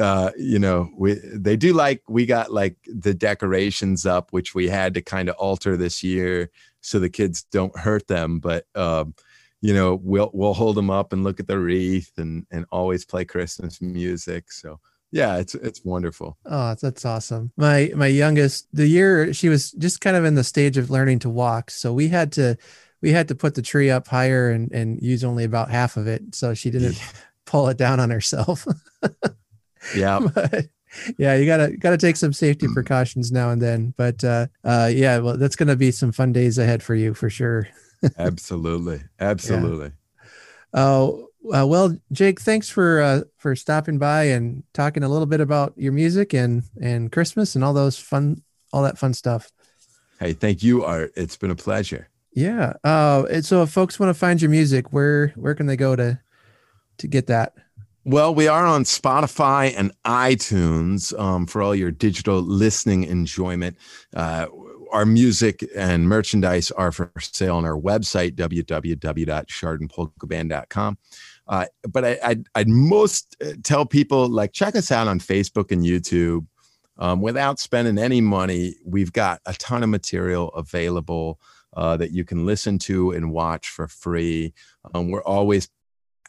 [0.00, 4.68] uh you know we they do like we got like the decorations up which we
[4.68, 9.14] had to kind of alter this year so the kids don't hurt them but um
[9.60, 13.04] you know we'll we'll hold them up and look at the wreath and and always
[13.04, 14.80] play christmas music so
[15.14, 16.38] yeah, it's it's wonderful.
[16.46, 17.52] Oh, that's awesome.
[17.58, 21.18] My my youngest, the year she was just kind of in the stage of learning
[21.18, 22.56] to walk, so we had to
[23.02, 26.06] we had to put the tree up higher and and use only about half of
[26.06, 27.02] it, so she didn't Yeah.
[27.44, 28.66] pull it down on herself.
[29.94, 30.66] Yeah, but
[31.18, 33.94] yeah, you gotta gotta take some safety precautions now and then.
[33.96, 37.30] But uh, uh, yeah, well, that's gonna be some fun days ahead for you for
[37.30, 37.68] sure.
[38.18, 39.92] absolutely, absolutely.
[40.74, 41.10] Uh,
[41.52, 45.72] uh, well, Jake, thanks for uh, for stopping by and talking a little bit about
[45.76, 49.50] your music and and Christmas and all those fun all that fun stuff.
[50.20, 51.12] Hey, thank you, Art.
[51.16, 52.08] It's been a pleasure.
[52.32, 52.74] Yeah.
[52.84, 55.96] Uh, and so if folks want to find your music, where where can they go
[55.96, 56.20] to
[56.98, 57.54] to get that?
[58.04, 63.76] Well, we are on Spotify and iTunes um, for all your digital listening enjoyment.
[64.12, 64.46] Uh,
[64.90, 70.98] our music and merchandise are for sale on our website, www.chardonpolkaband.com.
[71.46, 75.70] Uh, but I, I'd, I'd most uh, tell people like check us out on Facebook
[75.70, 76.44] and YouTube.
[76.98, 81.38] Um, without spending any money, we've got a ton of material available
[81.74, 84.54] uh, that you can listen to and watch for free.
[84.92, 85.68] Um, we're always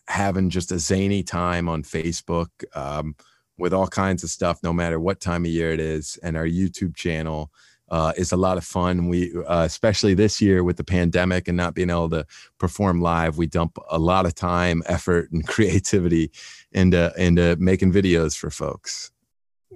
[0.08, 3.16] having just a zany time on Facebook um,
[3.58, 6.18] with all kinds of stuff, no matter what time of year it is.
[6.24, 7.52] And our YouTube channel
[7.90, 9.08] uh, is a lot of fun.
[9.08, 12.26] We, uh, especially this year with the pandemic and not being able to
[12.58, 16.32] perform live, we dump a lot of time, effort, and creativity
[16.72, 19.12] into into making videos for folks.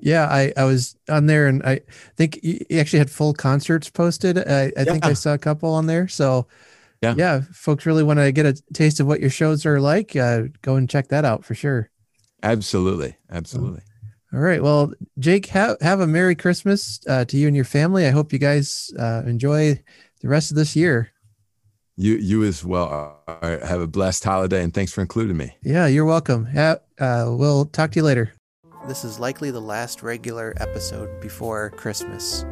[0.02, 1.82] Yeah, I, I was on there and I
[2.16, 4.38] think you actually had full concerts posted.
[4.38, 6.08] I, I think I saw a couple on there.
[6.08, 6.48] So
[7.02, 7.14] Yeah.
[7.16, 10.44] yeah, folks really want to get a taste of what your shows are like, uh,
[10.62, 11.92] go and check that out for sure.
[12.42, 13.82] Absolutely, absolutely.
[14.34, 14.62] All right.
[14.62, 18.06] Well, Jake, have, have a Merry Christmas uh, to you and your family.
[18.06, 19.82] I hope you guys uh, enjoy
[20.22, 21.12] the rest of this year.
[21.96, 23.24] You you as well.
[23.28, 23.64] Art.
[23.64, 25.58] Have a blessed holiday, and thanks for including me.
[25.64, 26.46] Yeah, you're welcome.
[26.46, 28.34] Ha- uh, we'll talk to you later.
[28.88, 32.46] This is likely the last regular episode before Christmas.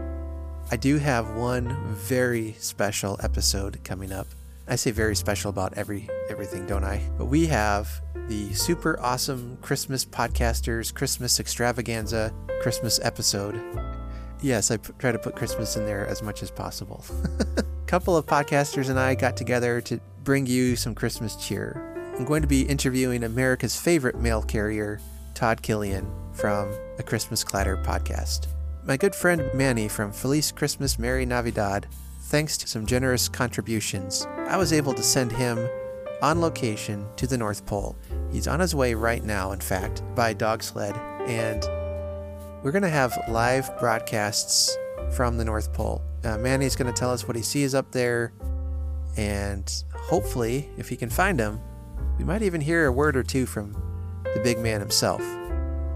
[0.75, 4.27] I do have one very special episode coming up.
[4.67, 7.01] I say very special about every everything, don't I?
[7.17, 7.89] But we have
[8.27, 13.57] the super awesome Christmas podcasters Christmas extravaganza Christmas episode.
[14.41, 17.05] Yes, I p- try to put Christmas in there as much as possible.
[17.55, 22.13] A couple of podcasters and I got together to bring you some Christmas cheer.
[22.17, 24.99] I'm going to be interviewing America's favorite mail carrier,
[25.35, 26.69] Todd Killian, from
[26.99, 28.47] a Christmas Clatter podcast.
[28.87, 31.87] My good friend Manny from Feliz Christmas Merry Navidad,
[32.25, 35.67] thanks to some generous contributions, I was able to send him
[36.21, 37.95] on location to the North Pole.
[38.31, 40.95] He's on his way right now, in fact, by dog sled,
[41.27, 41.63] and
[42.63, 44.77] we're going to have live broadcasts
[45.15, 46.03] from the North Pole.
[46.23, 48.33] Uh, Manny's going to tell us what he sees up there,
[49.17, 51.59] and hopefully, if he can find him,
[52.19, 53.73] we might even hear a word or two from
[54.35, 55.23] the big man himself.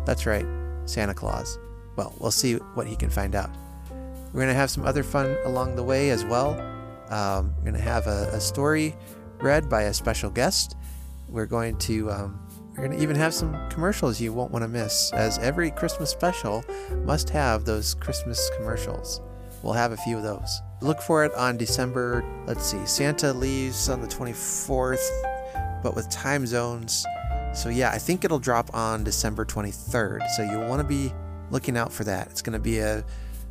[0.07, 0.47] That's right,
[0.85, 1.59] Santa Claus.
[1.99, 3.49] Well, we'll see what he can find out.
[3.91, 6.51] We're going to have some other fun along the way as well.
[7.09, 8.95] Um, we're going to have a, a story
[9.41, 10.77] read by a special guest.
[11.27, 12.39] We're going to um,
[12.69, 16.09] we're going to even have some commercials you won't want to miss, as every Christmas
[16.09, 16.63] special
[17.03, 19.19] must have those Christmas commercials.
[19.61, 20.61] We'll have a few of those.
[20.79, 22.23] Look for it on December.
[22.47, 27.05] Let's see, Santa leaves on the 24th, but with time zones.
[27.53, 30.25] So, yeah, I think it'll drop on December 23rd.
[30.37, 31.11] So, you'll want to be
[31.51, 32.27] looking out for that.
[32.29, 33.03] It's going to be a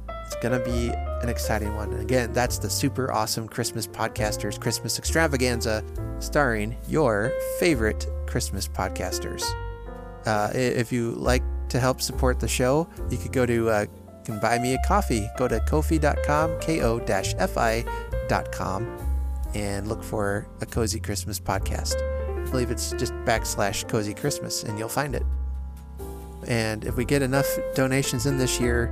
[0.08, 0.90] it's to be
[1.22, 1.90] an exciting one.
[1.90, 5.82] And again, that's the super awesome Christmas podcasters Christmas extravaganza
[6.18, 9.42] starring your favorite Christmas podcasters.
[10.26, 13.86] Uh, if you like to help support the show, you could go to uh,
[14.24, 15.26] can buy me a coffee.
[15.38, 17.78] Go to kofi.com, ko-fi.com,
[19.54, 21.96] and look for a cozy Christmas podcast.
[21.96, 25.22] I believe it's just backslash cozy Christmas, and you'll find it.
[26.48, 28.86] And if we get enough donations in this year,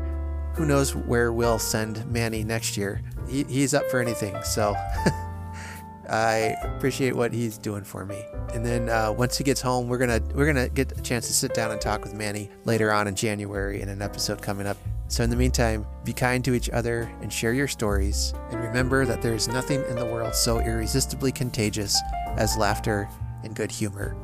[0.54, 3.02] who knows where we'll send Manny next year?
[3.28, 4.74] He, he's up for anything, so
[6.08, 8.22] I appreciate what he's doing for me.
[8.54, 11.32] And then uh, once he gets home, we're gonna we're gonna get a chance to
[11.32, 14.76] sit down and talk with Manny later on in January in an episode coming up.
[15.08, 18.34] So in the meantime, be kind to each other and share your stories.
[18.50, 21.98] And remember that there is nothing in the world so irresistibly contagious
[22.36, 23.08] as laughter
[23.44, 24.14] and good humor.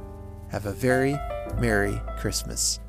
[0.51, 1.17] Have a very
[1.59, 2.81] Merry Christmas.